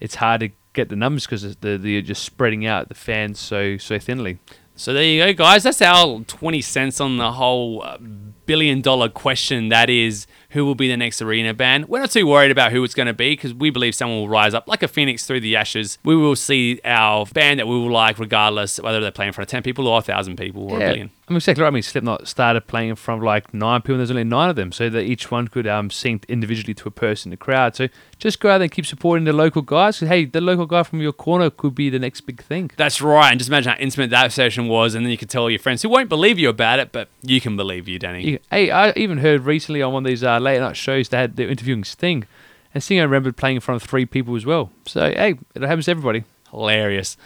[0.00, 3.40] it's hard to get the numbers because the, the, you're just spreading out the fans
[3.40, 4.38] so so thinly.
[4.78, 5.62] So there you go, guys.
[5.62, 7.96] That's our 20 cents on the whole uh,
[8.44, 11.88] billion dollar question that is, who will be the next arena band?
[11.88, 14.28] We're not too worried about who it's going to be because we believe someone will
[14.28, 15.98] rise up like a phoenix through the ashes.
[16.04, 19.48] We will see our band that we will like regardless whether they're playing in front
[19.48, 21.10] of 10 people or 1,000 people or a billion.
[21.28, 21.68] I mean, exactly right.
[21.68, 24.48] I mean, Slipknot started playing in front of like nine people, and there's only nine
[24.48, 27.36] of them, so that each one could um, sing individually to a person in the
[27.36, 27.74] crowd.
[27.74, 27.88] So
[28.20, 29.98] just go out there and keep supporting the local guys.
[29.98, 32.70] 'cause, hey, the local guy from your corner could be the next big thing.
[32.76, 33.30] That's right.
[33.32, 34.94] And just imagine how intimate that session was.
[34.94, 37.40] And then you could tell your friends who won't believe you about it, but you
[37.40, 38.24] can believe you, Danny.
[38.24, 41.18] You- Hey, I even heard recently on one of these uh, late night shows they
[41.18, 42.24] had they were interviewing Sting,
[42.72, 44.70] and Sting I remember playing in front of three people as well.
[44.86, 46.24] So hey, it happens to everybody.
[46.50, 47.16] Hilarious.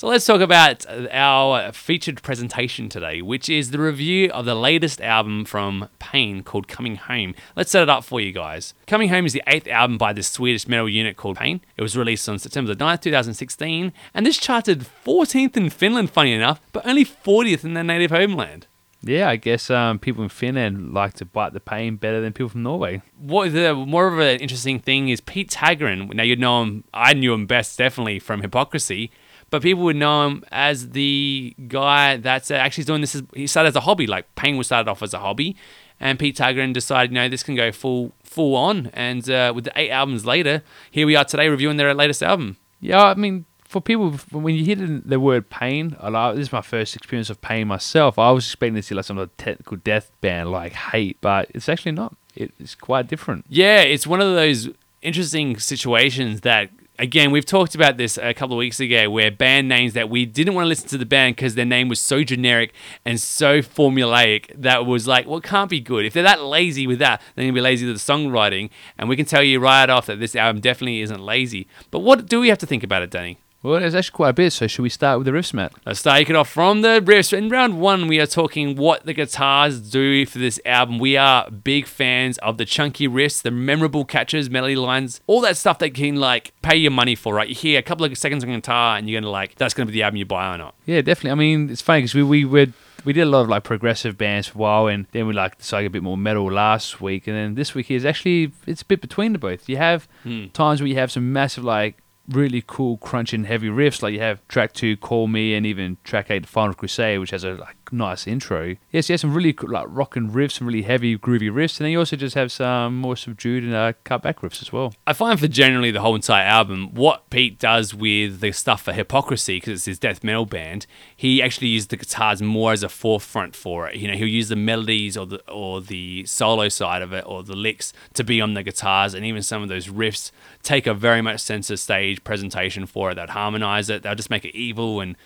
[0.00, 4.98] So let's talk about our featured presentation today, which is the review of the latest
[5.02, 7.34] album from Pain called Coming Home.
[7.54, 8.72] Let's set it up for you guys.
[8.86, 11.60] Coming Home is the eighth album by this Swedish metal unit called Pain.
[11.76, 16.32] It was released on September the 9th, 2016, and this charted 14th in Finland, funny
[16.32, 18.66] enough, but only 40th in their native homeland.
[19.02, 22.50] Yeah, I guess um, people in Finland like to bite the pain better than people
[22.50, 23.00] from Norway.
[23.18, 26.12] What the more of an interesting thing is Pete Tägtgren.
[26.12, 26.84] Now you'd know him.
[26.92, 29.10] I knew him best definitely from Hypocrisy,
[29.48, 33.14] but people would know him as the guy that's actually doing this.
[33.14, 34.06] As, he started as a hobby.
[34.06, 35.56] Like Pain was started off as a hobby,
[35.98, 38.90] and Pete Tägtgren decided, you know, this can go full full on.
[38.92, 42.58] And uh, with the eight albums later, here we are today reviewing their latest album.
[42.80, 46.52] Yeah, I mean, for people, when you hear the, word pain, I like, this is
[46.52, 48.18] my first experience of pain myself.
[48.18, 51.48] I was expecting to see like some of the technical death band like Hate, but
[51.54, 52.16] it's actually not.
[52.34, 53.46] It's quite different.
[53.48, 54.70] Yeah, it's one of those
[55.02, 59.68] interesting situations that again, we've talked about this a couple of weeks ago where band
[59.68, 62.24] names that we didn't want to listen to the band because their name was so
[62.24, 66.04] generic and so formulaic that was like, well, it can't be good.
[66.04, 68.68] If they're that lazy with that, then they'll be lazy with the songwriting.
[68.98, 71.68] And we can tell you right off that this album definitely isn't lazy.
[71.92, 73.38] But what do we have to think about it, Danny?
[73.62, 75.74] Well, there's actually quite a bit, so should we start with the riffs, Matt?
[75.84, 77.36] Let's start it off from the riffs.
[77.36, 80.98] In round one, we are talking what the guitars do for this album.
[80.98, 85.58] We are big fans of the chunky riffs, the memorable catches, melody lines, all that
[85.58, 87.48] stuff that can like pay your money for, right?
[87.50, 89.92] You hear a couple of seconds on guitar and you're gonna like, that's gonna be
[89.92, 90.74] the album you buy or not.
[90.86, 91.32] Yeah, definitely.
[91.32, 92.66] I mean, it's funny because we, we were
[93.04, 95.56] we did a lot of like progressive bands for a while, and then we like
[95.58, 98.84] decided a bit more metal last week, and then this week is actually it's a
[98.86, 99.68] bit between the both.
[99.68, 100.46] You have Hmm.
[100.54, 101.96] times where you have some massive like
[102.30, 106.30] really cool crunching heavy riffs, like you have track two, Call Me, and even track
[106.30, 108.76] eight, Final Crusade, which has a like nice intro.
[108.92, 111.84] Yes, you have some really cool, like rocking riffs, some really heavy groovy riffs, and
[111.84, 114.94] then you also just have some more subdued and uh, cut back riffs as well.
[115.06, 118.92] I find for generally the whole entire album, what Pete does with the stuff for
[118.92, 122.88] Hypocrisy, because it's his death metal band, he actually used the guitars more as a
[122.88, 123.96] forefront for it.
[123.96, 127.42] You know, he'll use the melodies or the or the solo side of it or
[127.42, 130.30] the licks to be on the guitars, and even some of those riffs
[130.62, 133.14] take a very much center stage presentation for it.
[133.14, 134.02] They'd harmonize it.
[134.02, 135.16] They'll just make it evil and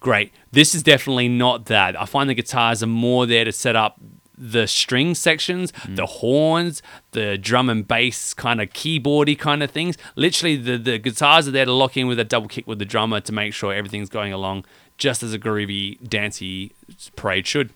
[0.00, 0.32] great.
[0.52, 2.00] This is definitely not that.
[2.00, 4.00] I find the guitars are more there to set up
[4.38, 5.96] the string sections, mm.
[5.96, 6.80] the horns,
[7.10, 9.98] the drum and bass kind of keyboardy kind of things.
[10.14, 12.84] Literally, the, the guitars are there to lock in with a double kick with the
[12.84, 14.64] drummer to make sure everything's going along
[14.96, 16.72] just as a groovy, dancey
[17.16, 17.70] parade should.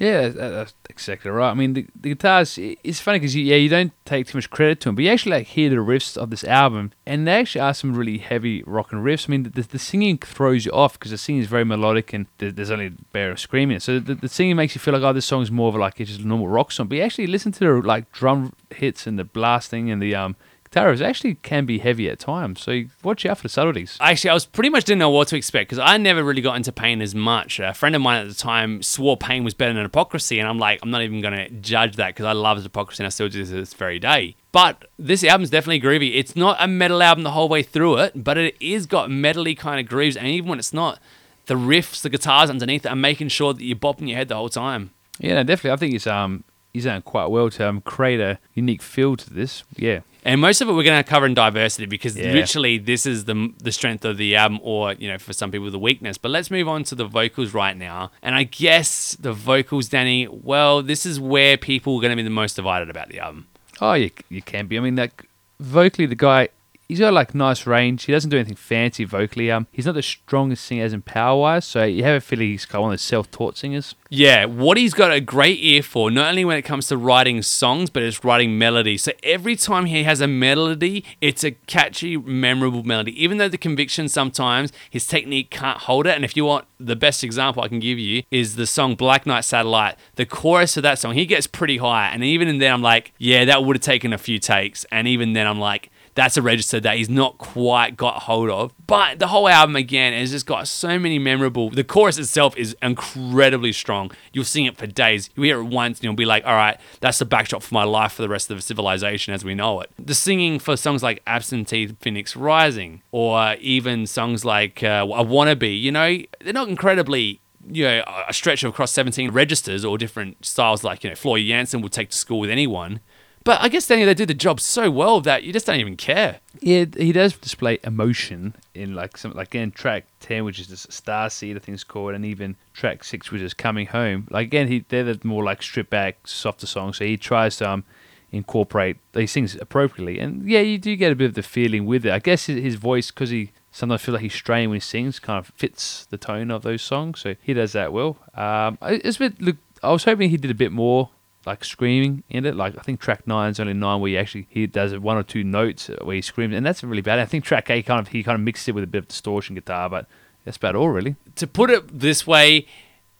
[0.00, 1.50] Yeah, that's exactly right.
[1.50, 4.80] I mean, the, the guitars, it's funny because, yeah, you don't take too much credit
[4.80, 7.62] to them, but you actually like hear the riffs of this album, and they actually
[7.62, 9.28] are some really heavy rock and riffs.
[9.28, 12.26] I mean, the, the singing throws you off because the singing is very melodic and
[12.38, 13.80] there's only a bear of screaming.
[13.80, 16.10] So the, the singing makes you feel like, oh, this song's more of like it's
[16.10, 16.86] just a normal rock song.
[16.86, 20.36] But you actually listen to the like drum hits and the blasting and the um,
[20.78, 22.60] guitars actually can be heavy at times.
[22.60, 23.96] So you watch out for the subtleties.
[24.00, 26.56] Actually, I was pretty much didn't know what to expect because I never really got
[26.56, 27.58] into Pain as much.
[27.60, 30.58] A friend of mine at the time swore Pain was better than Hypocrisy, and I'm
[30.58, 33.28] like, I'm not even going to judge that because I love Hypocrisy and I still
[33.28, 34.36] do this to this very day.
[34.52, 36.16] But this album's definitely groovy.
[36.16, 39.56] It's not a metal album the whole way through it, but it is got metally
[39.56, 40.98] kind of grooves, and even when it's not,
[41.46, 44.36] the riffs, the guitars underneath it are making sure that you're bopping your head the
[44.36, 44.90] whole time.
[45.18, 45.72] Yeah, no, definitely.
[45.72, 49.32] I think it's um he's done quite well to um, create a unique feel to
[49.32, 49.64] this.
[49.76, 50.00] Yeah.
[50.28, 52.32] And most of it we're going to cover in diversity because Yeah.
[52.32, 55.70] literally this is the the strength of the album, or you know, for some people
[55.70, 56.18] the weakness.
[56.18, 58.10] But let's move on to the vocals right now.
[58.22, 60.28] And I guess the vocals, Danny.
[60.30, 63.46] Well, this is where people are going to be the most divided about the album.
[63.80, 64.76] Oh, you, you can be.
[64.76, 65.24] I mean, like
[65.60, 66.48] vocally, the guy
[66.88, 68.04] he's got like nice range.
[68.04, 69.50] He doesn't do anything fancy vocally.
[69.50, 71.66] Um, he's not the strongest singer as in power wise.
[71.66, 73.94] So you have a feeling he's kind of one of those self taught singers.
[74.10, 77.42] Yeah, what he's got a great ear for, not only when it comes to writing
[77.42, 79.02] songs, but it's writing melodies.
[79.02, 83.22] So every time he has a melody, it's a catchy, memorable melody.
[83.22, 86.16] Even though the conviction sometimes his technique can't hold it.
[86.16, 89.26] And if you want the best example I can give you is the song Black
[89.26, 89.96] Knight Satellite.
[90.14, 92.08] The chorus of that song, he gets pretty high.
[92.08, 94.86] And even in there, I'm like, yeah, that would have taken a few takes.
[94.90, 98.72] And even then, I'm like, that's a register that he's not quite got hold of.
[98.88, 101.70] But the whole album again has just got so many memorable.
[101.70, 104.10] The chorus itself is incredibly strong.
[104.32, 105.30] You'll sing it for days.
[105.36, 107.84] You hear it once and you'll be like, all right, that's the backdrop for my
[107.84, 109.90] life for the rest of civilization as we know it.
[109.96, 115.54] The singing for songs like Absentee Phoenix Rising or even songs like uh, I Wanna
[115.54, 119.98] Be, you know, they're not incredibly you know, a stretch of across 17 registers or
[119.98, 123.00] different styles like, you know, Floor Jansen would take to school with anyone.
[123.48, 126.40] But I guess they do the job so well that you just don't even care.
[126.60, 130.86] Yeah, he does display emotion in like some like again track ten, which is this
[130.90, 134.26] Star Seed, I think it's called, and even track six, which is Coming Home.
[134.28, 136.98] Like again, he they're the more like stripped back, softer songs.
[136.98, 137.84] So he tries to um
[138.32, 138.98] incorporate.
[139.14, 142.12] He sings appropriately, and yeah, you do get a bit of the feeling with it.
[142.12, 145.18] I guess his, his voice, because he sometimes feel like he's straining when he sings,
[145.18, 147.20] kind of fits the tone of those songs.
[147.20, 148.18] So he does that well.
[148.34, 149.40] Um, it's a bit.
[149.40, 151.08] Look, I was hoping he did a bit more
[151.46, 152.54] like screaming in it.
[152.54, 155.22] Like I think track nine is only nine where he actually he does one or
[155.22, 157.18] two notes where he screams, and that's really bad.
[157.18, 159.08] I think track eight kind of he kind of mixes it with a bit of
[159.08, 160.06] distortion guitar, but
[160.44, 161.16] that's about all really.
[161.36, 162.66] to put it this way,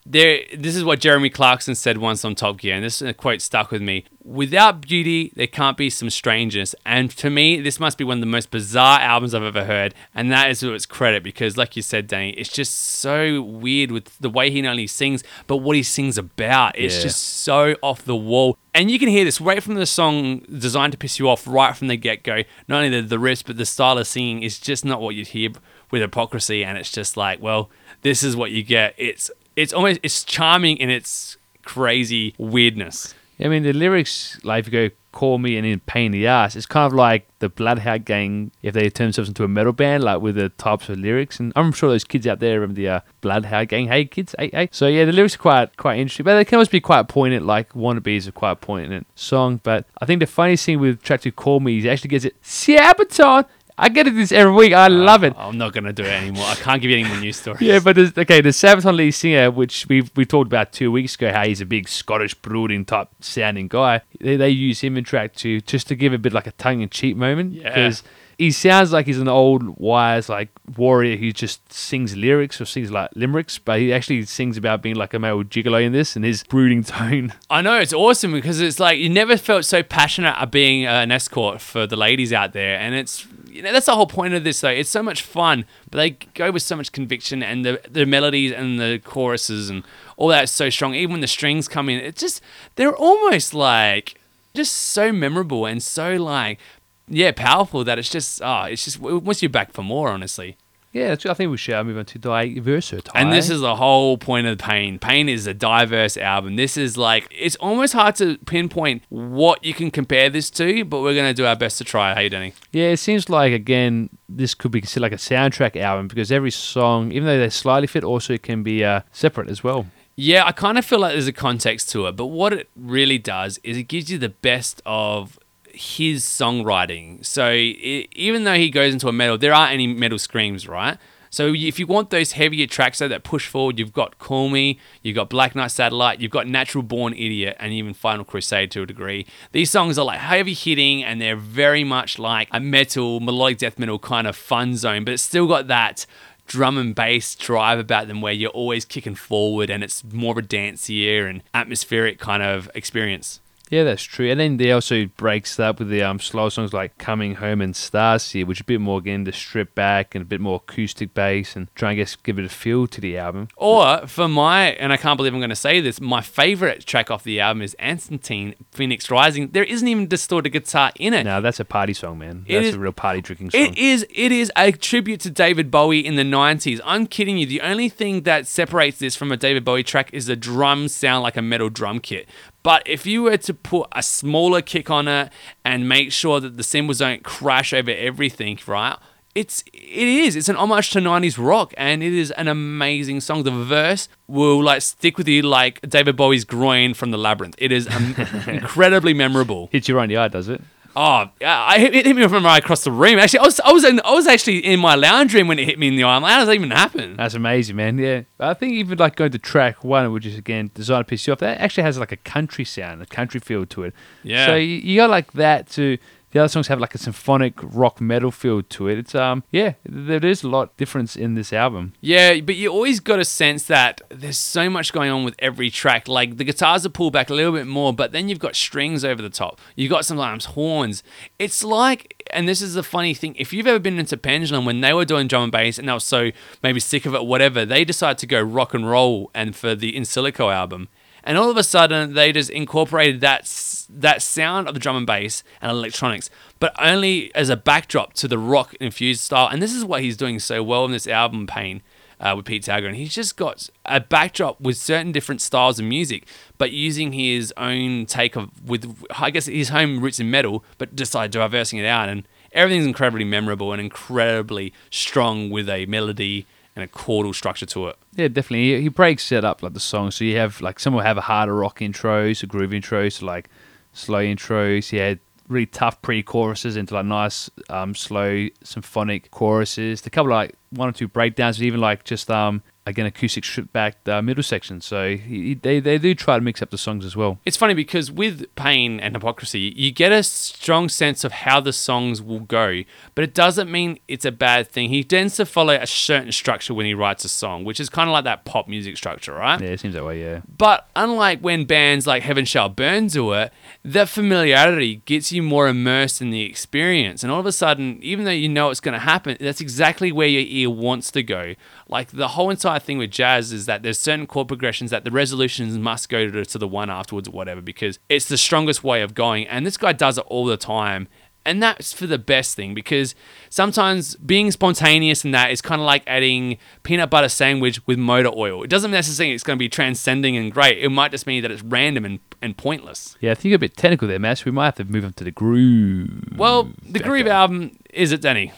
[0.07, 3.41] there this is what Jeremy Clarkson said once on Top Gear, and this uh, quote
[3.43, 4.05] stuck with me.
[4.25, 6.75] Without beauty, there can't be some strangeness.
[6.85, 9.95] And to me, this must be one of the most bizarre albums I've ever heard.
[10.15, 13.91] And that is to its credit because, like you said, Danny, it's just so weird
[13.91, 16.79] with the way he not only sings, but what he sings about.
[16.79, 17.03] It's Yeah.
[17.05, 18.59] just so off the wall.
[18.75, 21.75] And you can hear this right from the song designed to piss you off right
[21.75, 22.43] from the get go.
[22.69, 25.29] Not only the, the riffs, but the style of singing is just not what you'd
[25.29, 25.51] hear
[25.91, 26.65] with hypocrisy.
[26.65, 27.71] And it's just like, well,
[28.03, 28.95] this is what you get.
[28.99, 33.15] It's it's almost it's charming in its crazy weirdness.
[33.41, 36.27] I mean, the lyrics, like if you go "Call Me" and then "Pain in the
[36.27, 39.73] Ass," it's kind of like the Bloodhound Gang if they turn themselves into a metal
[39.73, 41.39] band, like with the types of lyrics.
[41.39, 43.89] And I'm sure those kids out there remember the uh, Bloodhound Gang.
[43.89, 44.69] Hey, kids, hey, hey.
[44.73, 47.47] So yeah, the lyrics are quite quite interesting, but they can always be quite poignant.
[47.47, 51.21] Like "Wannabe" is a quite poignant song, but I think the funniest thing with track
[51.21, 53.45] two "Call Me" is he actually gets it Sabaton.
[53.79, 54.73] I get it this every week.
[54.73, 55.35] I oh, love it.
[55.37, 56.45] I'm not gonna do it anymore.
[56.47, 57.61] I can't give you any more news stories.
[57.63, 61.15] Yeah, but there's, okay, the Sabaton lead singer, which we we talked about two weeks
[61.15, 64.03] ago, how he's a big Scottish brooding type sounding guy.
[64.21, 66.81] They, they use him in track two just to give a bit like a tongue
[66.81, 67.69] in cheek moment Yeah.
[67.69, 68.03] because
[68.37, 72.91] he sounds like he's an old wise like warrior who just sings lyrics or sings
[72.91, 76.25] like limericks, but he actually sings about being like a male gigolo in this and
[76.25, 77.33] his brooding tone.
[77.51, 81.11] I know it's awesome because it's like you never felt so passionate at being an
[81.11, 83.27] escort for the ladies out there, and it's
[83.59, 84.69] you know that's the whole point of this though.
[84.69, 88.53] It's so much fun, but they go with so much conviction, and the the melodies
[88.53, 89.83] and the choruses and
[90.17, 90.95] all that is so strong.
[90.95, 92.41] Even when the strings come in, it's just
[92.77, 94.15] they're almost like
[94.55, 96.61] just so memorable and so like
[97.09, 100.57] yeah powerful that it's just oh it's just it wants you back for more honestly.
[100.93, 103.07] Yeah, I think we should move on to Diverso.
[103.15, 104.99] And this is the whole point of Pain.
[104.99, 106.57] Pain is a diverse album.
[106.57, 111.01] This is like it's almost hard to pinpoint what you can compare this to, but
[111.01, 112.15] we're gonna do our best to try.
[112.15, 112.53] How you doing?
[112.73, 116.51] Yeah, it seems like again this could be considered like a soundtrack album because every
[116.51, 119.87] song, even though they're slightly fit, also can be uh, separate as well.
[120.17, 123.19] Yeah, I kind of feel like there's a context to it, but what it really
[123.19, 125.39] does is it gives you the best of
[125.79, 127.25] his songwriting.
[127.25, 130.99] So i even though he goes into a metal, there aren't any metal screams, right?
[131.31, 135.15] So if you want those heavier tracks that push forward, you've got Call Me, you've
[135.15, 138.87] got Black Knight Satellite, you've got Natural Born Idiot, and even Final Crusade to a
[138.87, 139.27] degree.
[139.53, 143.79] These songs are like heavy hitting and they're very much like a metal, melodic death
[143.79, 146.07] metal kind of fun zone, but it's still got that
[146.47, 150.39] drum and bass drive about them where you're always kicking forward and it's more of
[150.39, 153.41] a dancier and atmospheric kind of experience.
[153.71, 154.31] Yeah, that's true.
[154.31, 157.61] And then they also breaks that up with the um, slow songs like Coming Home
[157.61, 160.57] and Starseed, which is a bit more again to strip back and a bit more
[160.57, 163.49] acoustic bass and try and guess give it a feel to the album.
[163.57, 167.11] Or for my, and I can't believe I'm going to say this, my favorite track
[167.11, 169.49] off the album is Anstantine Phoenix Rising.
[169.51, 171.25] There isn't even distorted guitar in it.
[171.25, 172.45] No, that's a party song, man.
[172.47, 173.61] It That's is- a real party drinking song.
[173.61, 176.81] It is it is a tribute to David Bowie in the 90s.
[176.85, 177.47] I'm kidding you.
[177.47, 181.23] The only thing that separates this from a David Bowie track is the drums sound
[181.23, 182.29] like a metal drum kit.
[182.63, 185.33] But if you were to put a smaller kick on it
[185.65, 188.97] and make sure that the cymbals don't crash over everything, right?
[189.35, 190.35] It's it is.
[190.35, 193.45] It's an homage to 90s rock and it is an amazing song.
[193.45, 197.55] The verse will like stick with you like David Bowie's groin from the labyrinth.
[197.59, 198.17] It is um,
[198.49, 199.69] incredibly memorable.
[199.71, 200.61] Hits you right in the eye, does it?
[200.97, 203.19] Oh, yeah, I it hit me from right across the room.
[203.19, 205.67] Actually, I was I was in, I was actually in my lounge room when it
[205.67, 206.17] hit me in the eye.
[206.17, 207.17] I'm like, How does that even happen?
[207.17, 207.99] That's amazing, man.
[207.99, 211.27] Yeah, I think even like going to track one, which is again designed to piss
[211.27, 211.39] you off.
[211.39, 213.95] That actually has like a country sound, a country feel to it.
[214.23, 214.47] Yeah.
[214.47, 215.99] So you, you got like that to.
[216.31, 218.99] The other songs have like a symphonic rock metal feel to it.
[218.99, 221.95] It's um yeah, there is a lot difference in this album.
[222.01, 225.71] Yeah, but you always got a sense that there's so much going on with every
[225.71, 226.07] track.
[226.07, 229.05] Like the guitars are pulled back a little bit more, but then you've got strings
[229.05, 229.61] over the top.
[229.75, 231.03] You've got sometimes horns.
[231.39, 234.81] It's like, and this is the funny thing, if you've ever been into Pendulum when
[234.81, 236.31] they were doing drum and bass and they were so
[236.63, 239.97] maybe sick of it, whatever, they decided to go rock and roll and for the
[239.97, 240.89] In Silico album.
[241.29, 243.43] And all of a sudden, they just incorporated that
[243.91, 248.29] that sound of the drum and bass and electronics, but only as a backdrop to
[248.29, 249.47] the rock infused style.
[249.47, 251.83] And this is what he's doing so well in this album, Pain,
[252.19, 252.89] uh, with Pete Tägtgren.
[252.89, 256.27] And he's just got a backdrop with certain different styles of music,
[256.57, 260.97] but using his own take of with I guess his home roots in metal, but
[260.97, 262.09] decided diversing it out.
[262.09, 266.47] And everything's incredibly memorable and incredibly strong with a melody
[266.79, 267.97] and a chordal structure to it.
[268.15, 268.77] Yeah, definitely.
[268.77, 270.13] He, he breaks it up like the song.
[270.13, 273.27] So you have like some will have a harder rock intro, so groove intros, so
[273.27, 273.49] like
[273.93, 274.91] slow intros.
[274.91, 275.19] He had
[275.49, 280.07] really tough pre-choruses into like nice um, slow symphonic choruses.
[280.07, 283.73] A couple of like one or two breakdowns, even like just um again acoustic stripped
[283.73, 284.81] back uh, middle section.
[284.81, 287.39] So he, they they do try to mix up the songs as well.
[287.45, 291.73] It's funny because with Pain and Hypocrisy, you get a strong sense of how the
[291.73, 292.83] songs will go,
[293.15, 294.89] but it doesn't mean it's a bad thing.
[294.89, 298.09] He tends to follow a certain structure when he writes a song, which is kind
[298.09, 299.61] of like that pop music structure, right?
[299.61, 300.23] Yeah, it seems that way.
[300.23, 300.41] Yeah.
[300.57, 303.53] But unlike when bands like Heaven Shall Burn do it,
[303.85, 307.23] that familiarity gets you more immersed in the experience.
[307.23, 310.11] And all of a sudden, even though you know it's going to happen, that's exactly
[310.11, 311.55] where your ear wants to go.
[311.89, 315.11] Like the whole entire thing with jazz is that there's certain chord progressions that the
[315.11, 319.03] resolutions must go to, to the one afterwards or whatever because it's the strongest way
[319.03, 319.47] of going.
[319.47, 321.09] And this guy does it all the time.
[321.45, 323.15] And that's for the best thing because
[323.49, 328.31] sometimes being spontaneous in that is kind of like adding peanut butter sandwich with motor
[328.37, 328.63] oil.
[328.63, 330.77] It doesn't necessarily mean it's going to be transcending and great.
[330.77, 333.17] It might just mean that it's random and, and pointless.
[333.21, 334.45] Yeah, I think you're a bit technical there, Matt.
[334.45, 336.37] We might have to move on to the groove.
[336.37, 338.53] Well, the Groove album is it, Danny?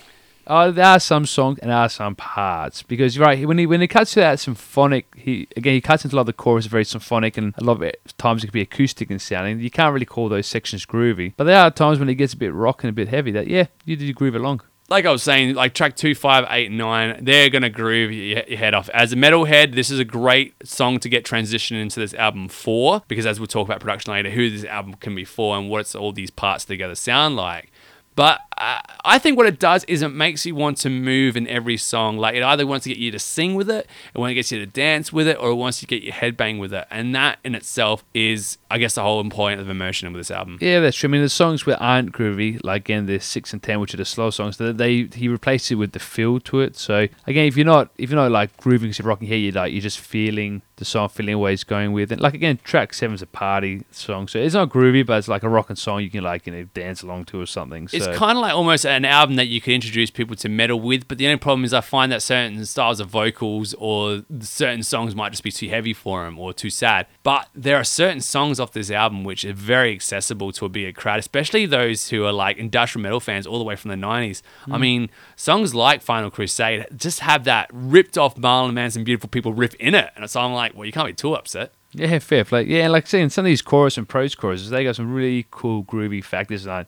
[0.52, 3.66] Oh, there are some songs and there are some parts because you're right when he
[3.66, 6.32] when he cuts to that symphonic, he again he cuts into a lot of the
[6.32, 9.60] chorus very symphonic and a lot of it, times it can be acoustic and sounding.
[9.60, 12.36] You can't really call those sections groovy, but there are times when it gets a
[12.36, 13.30] bit rock and a bit heavy.
[13.30, 14.62] That yeah, you do groove along.
[14.90, 18.58] like I was saying, like track two, five, eight, nine, they're gonna groove your, your
[18.58, 18.88] head off.
[18.90, 23.02] As a metalhead, this is a great song to get transitioned into this album for,
[23.06, 25.82] because as we'll talk about production later, who this album can be for and what
[25.82, 27.70] it's all these parts together sound like.
[28.16, 31.78] But I think what it does is it makes you want to move in every
[31.78, 32.18] song.
[32.18, 34.50] Like it either wants to get you to sing with it, it wants to get
[34.50, 36.86] you to dance with it, or it wants to get your head bang with it.
[36.90, 40.58] And that in itself is, I guess, the whole point of immersion with this album.
[40.60, 41.08] Yeah, that's true.
[41.08, 43.98] I mean, the songs where aren't groovy, like again, the six and ten, which are
[43.98, 46.76] the slow songs, they, they he replaced it with the feel to it.
[46.76, 49.52] So again, if you're not if you're not like grooving, because you're rocking here, you're
[49.52, 52.20] like you're just feeling the song, feeling where it's going with it.
[52.20, 55.48] Like again, track seven's a party song, so it's not groovy, but it's like a
[55.48, 57.88] rocking song you can like you know dance along to or something.
[57.88, 57.96] So.
[57.96, 61.08] It's kind of like almost an album that you could introduce people to metal with,
[61.08, 65.14] but the only problem is I find that certain styles of vocals or certain songs
[65.14, 67.06] might just be too heavy for them or too sad.
[67.22, 70.92] But there are certain songs off this album which are very accessible to a bigger
[70.92, 74.42] crowd, especially those who are like industrial metal fans all the way from the 90s.
[74.66, 74.80] I mm.
[74.80, 79.74] mean, songs like Final Crusade just have that ripped off Marilyn Manson Beautiful People riff
[79.74, 80.10] in it.
[80.16, 81.72] And so I'm like, well, you can't be too upset.
[81.92, 82.64] Yeah, fair play.
[82.64, 85.84] Yeah, like saying some of these chorus and prose choruses, they got some really cool
[85.84, 86.66] groovy factors.
[86.66, 86.86] Like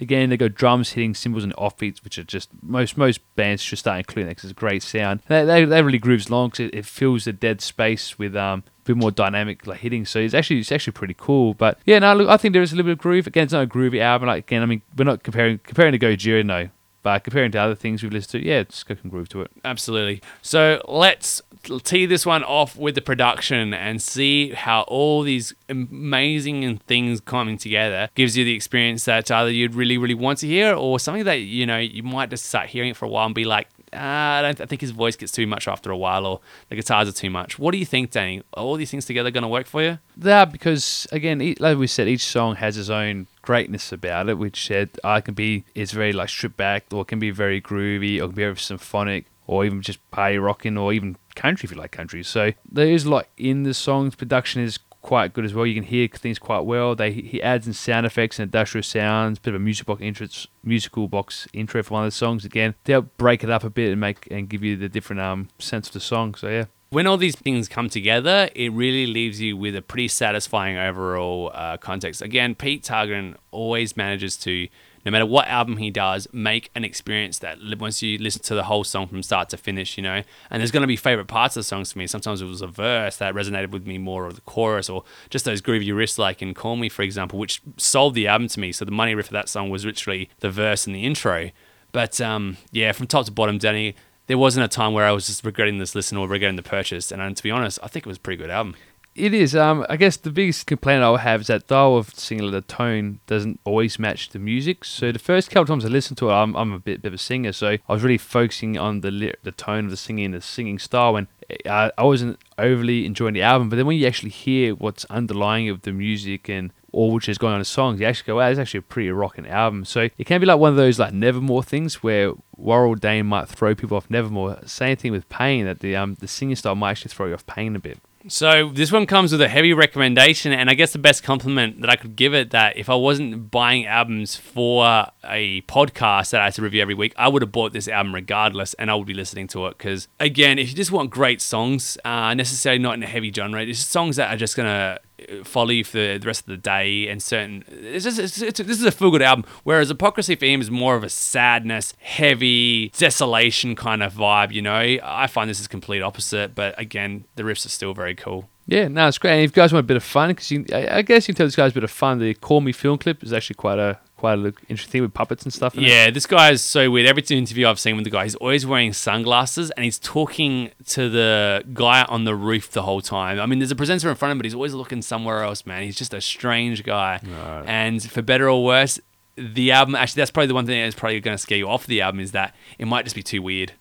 [0.00, 3.78] again, they got drums hitting cymbals and offbeats, which are just most most bands should
[3.78, 5.20] start including that 'cause it's a great sound.
[5.28, 8.62] That they, they really grooves along 'cause it, it fills the dead space with um
[8.84, 10.04] a bit more dynamic like hitting.
[10.06, 11.54] So it's actually it's actually pretty cool.
[11.54, 13.26] But yeah, no, look, I think there is a little bit of groove.
[13.26, 14.28] Again, it's not a groovy album.
[14.28, 16.68] Like again, I mean, we're not comparing comparing to Gojira, no.
[17.02, 19.50] But comparing to other things we've listened to, yeah, it's got some groove to it.
[19.64, 20.20] Absolutely.
[20.42, 26.78] So let's tee this one off with the production and see how all these amazing
[26.86, 30.74] things coming together gives you the experience that either you'd really, really want to hear
[30.74, 33.34] or something that, you know, you might just start hearing it for a while and
[33.34, 36.26] be like, ah, I don't I think his voice gets too much after a while
[36.26, 37.58] or the guitars are too much.
[37.58, 38.42] What do you think, Danny?
[38.54, 39.98] Are all these things together going to work for you?
[40.16, 44.66] That because again, like we said, each song has its own greatness about it, which
[44.66, 48.26] said I can be is very like stripped back, or can be very groovy, or
[48.26, 51.92] can be very symphonic, or even just party rocking, or even country if you like
[51.92, 52.22] country.
[52.22, 54.14] So there is a lot in the songs.
[54.14, 55.66] Production is quite good as well.
[55.66, 56.94] You can hear things quite well.
[56.94, 60.26] They he adds in sound effects and industrial sounds, bit of a music box intro,
[60.62, 62.44] musical box intro for one of the songs.
[62.44, 65.20] Again, they help break it up a bit and make and give you the different
[65.20, 66.34] um sense of the song.
[66.34, 66.64] So yeah.
[66.90, 71.52] When all these things come together, it really leaves you with a pretty satisfying overall
[71.54, 72.20] uh, context.
[72.20, 74.66] Again, Pete Tägtgren always manages to,
[75.04, 78.64] no matter what album he does, make an experience that once you listen to the
[78.64, 81.56] whole song from start to finish, you know, and there's going to be favorite parts
[81.56, 82.06] of the songs for me.
[82.06, 85.44] Sometimes it was a verse that resonated with me more, or the chorus, or just
[85.44, 88.72] those groovy riffs like in Call Me, for example, which sold the album to me.
[88.72, 91.50] So the money riff of that song was literally the verse and the intro.
[91.92, 93.96] But um, yeah, from top to bottom, Danny,
[94.26, 97.10] there wasn't a time where I was just regretting this listen or regretting the purchase.
[97.10, 98.76] And, uh, to be honest, I think it was a pretty good album.
[99.16, 99.56] It is.
[99.56, 103.18] Um, I guess the biggest complaint I'll have is that style of singing, the tone
[103.26, 104.84] doesn't always match the music.
[104.84, 107.14] So the first couple times I listened to it, I'm, I'm a bit, bit of
[107.14, 110.34] a singer, so I was really focusing on the the tone of the singing, and
[110.34, 111.26] the singing style, and
[111.66, 113.68] I, I wasn't overly enjoying the album.
[113.68, 117.36] But then when you actually hear what's underlying of the music and all which is
[117.36, 119.84] going on in songs, you actually go, wow, it's actually a pretty rocking album.
[119.84, 123.48] So it can be like one of those like Nevermore things where Warrell Dane might
[123.48, 124.66] throw people off Nevermore.
[124.66, 127.46] Same thing with Pain, that the um the singing style might actually throw you off
[127.46, 127.98] Pain a bit.
[128.28, 131.88] So this one comes with a heavy recommendation, and I guess the best compliment that
[131.88, 134.84] I could give it that if I wasn't buying albums for
[135.24, 138.14] a podcast that I had to review every week, I would have bought this album
[138.14, 139.78] regardless, and I would be listening to it.
[139.78, 143.62] Because again, if you just want great songs, uh, necessarily not in a heavy genre,
[143.62, 144.98] it's songs that are just gonna
[145.44, 147.64] follow you for the rest of the day and certain.
[147.68, 150.96] It's just, it's, it's, this is a feel good album, whereas Hypocrisy for is more
[150.96, 154.52] of a sadness, heavy, desolation kind of vibe.
[154.52, 158.14] You know, I find this is complete opposite, but again, the riffs are still very
[158.14, 158.48] cool.
[158.66, 159.32] Yeah, no, it's great.
[159.32, 161.38] And if you guys want a bit of fun, because I, I guess you can
[161.38, 162.20] tell this guy's a bit of fun.
[162.20, 165.52] The Call Me film clip is actually quite a quite a interesting with puppets and
[165.52, 165.74] stuff.
[165.74, 165.88] in it.
[165.88, 167.06] Yeah, this guy is so weird.
[167.06, 171.08] Every interview I've seen with the guy, he's always wearing sunglasses and he's talking to
[171.08, 173.40] the guy on the roof the whole time.
[173.40, 175.64] I mean, there's a presenter in front of him, but he's always looking somewhere else,
[175.64, 175.82] man.
[175.84, 177.20] He's just a strange guy.
[177.66, 179.00] And for better or worse,
[179.36, 181.86] the album actually that's probably the one thing that's probably going to scare you off
[181.86, 183.72] the album is that it might just be too weird.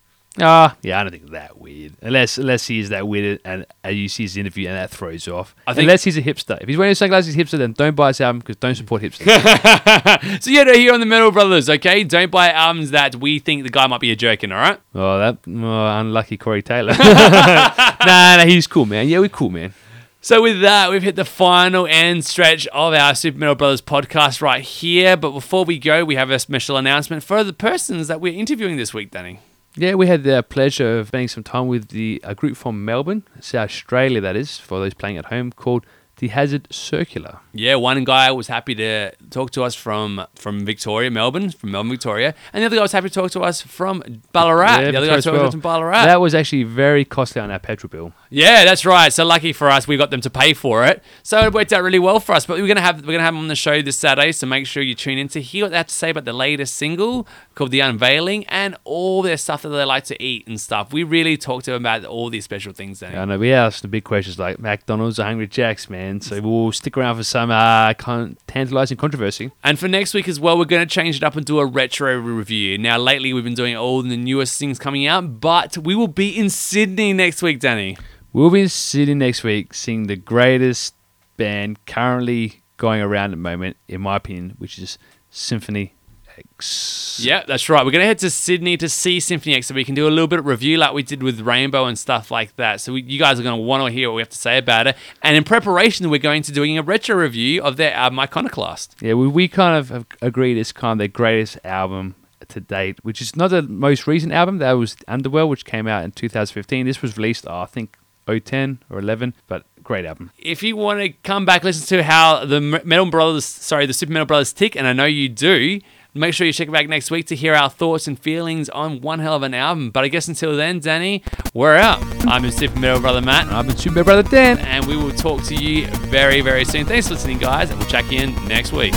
[0.41, 1.93] Ah, yeah, I don't think it's that weird.
[2.01, 5.35] Unless unless he's that weird and, and you see his interview and that throws you
[5.35, 5.55] off.
[5.67, 6.59] I think- unless he's a hipster.
[6.61, 9.01] If he's wearing sunglasses, he's a hipster, then don't buy his album because don't support
[9.01, 9.25] hipsters.
[10.41, 12.03] So yeah, no, here on the Metal Brothers, okay?
[12.03, 14.79] Don't buy albums that we think the guy might be a joke in, all right?
[14.95, 16.93] oh, that oh, unlucky Corey Taylor.
[16.99, 19.07] nah, nah, he's cool, man.
[19.07, 19.73] Yeah, we're cool, man.
[20.21, 24.41] So with that, we've hit the final end stretch of our Super Metal Brothers podcast
[24.41, 25.15] right here.
[25.15, 28.75] But before we go, we have a special announcement for the persons that we're interviewing
[28.75, 29.39] this week, Danny.
[29.79, 33.23] Yeah, we had the pleasure of spending some time with the a group from Melbourne,
[33.39, 35.85] South Australia, that is, for those playing at home, called
[36.17, 37.39] the Hazard Circular.
[37.53, 41.91] Yeah, one guy was happy to talk to us from from Victoria, Melbourne, from Melbourne,
[41.91, 44.81] Victoria, and the other guy was happy to talk to us from Ballarat.
[44.81, 46.05] Yeah, the other guy as talked to us from Ballarat.
[46.05, 48.13] That was actually very costly on our petrol bill.
[48.29, 49.11] Yeah, that's right.
[49.11, 51.03] So lucky for us, we got them to pay for it.
[51.23, 52.45] So it worked out really well for us.
[52.45, 54.31] But we're gonna have we're gonna have them on the show this Saturday.
[54.31, 56.33] So make sure you tune in to hear what they have to say about the
[56.33, 60.61] latest single called "The Unveiling" and all their stuff that they like to eat and
[60.61, 60.93] stuff.
[60.93, 62.99] We really talked to them about all these special things.
[62.99, 63.17] Then.
[63.17, 66.21] I know we asked the big questions like McDonald's or Hungry Jacks, man.
[66.21, 69.51] So we'll stick around for some uh, con- tantalizing controversy.
[69.63, 71.65] And for next week as well, we're going to change it up and do a
[71.65, 72.77] retro review.
[72.77, 76.37] Now, lately we've been doing all the newest things coming out, but we will be
[76.37, 77.97] in Sydney next week, Danny.
[78.33, 80.95] We'll be in Sydney next week seeing the greatest
[81.37, 84.97] band currently going around at the moment, in my opinion, which is
[85.29, 85.93] Symphony
[86.39, 87.19] X.
[87.21, 87.85] Yeah, that's right.
[87.85, 90.09] We're going to head to Sydney to see Symphony X so we can do a
[90.09, 92.81] little bit of review like we did with Rainbow and stuff like that.
[92.81, 94.57] So we, you guys are going to want to hear what we have to say
[94.57, 94.95] about it.
[95.21, 98.95] And in preparation, we're going to doing a retro review of their album Iconoclast.
[99.01, 102.15] Yeah, we, we kind of have agreed it's kind of their greatest album
[102.47, 104.57] to date, which is not the most recent album.
[104.57, 106.85] That was Underworld, which came out in 2015.
[106.85, 110.31] This was released, oh, I think, 010 or 11, but great album.
[110.37, 114.13] If you want to come back, listen to how the Metal Brothers, sorry, the Super
[114.13, 115.79] Metal Brothers tick, and I know you do,
[116.13, 119.19] make sure you check back next week to hear our thoughts and feelings on one
[119.19, 119.91] hell of an album.
[119.91, 122.01] But I guess until then, Danny, we're out.
[122.27, 124.57] I'm your Super Metal Brother Matt, And I've been Super Brother Dan.
[124.59, 126.85] and we will talk to you very, very soon.
[126.85, 128.93] Thanks for listening, guys, and we'll check in next week.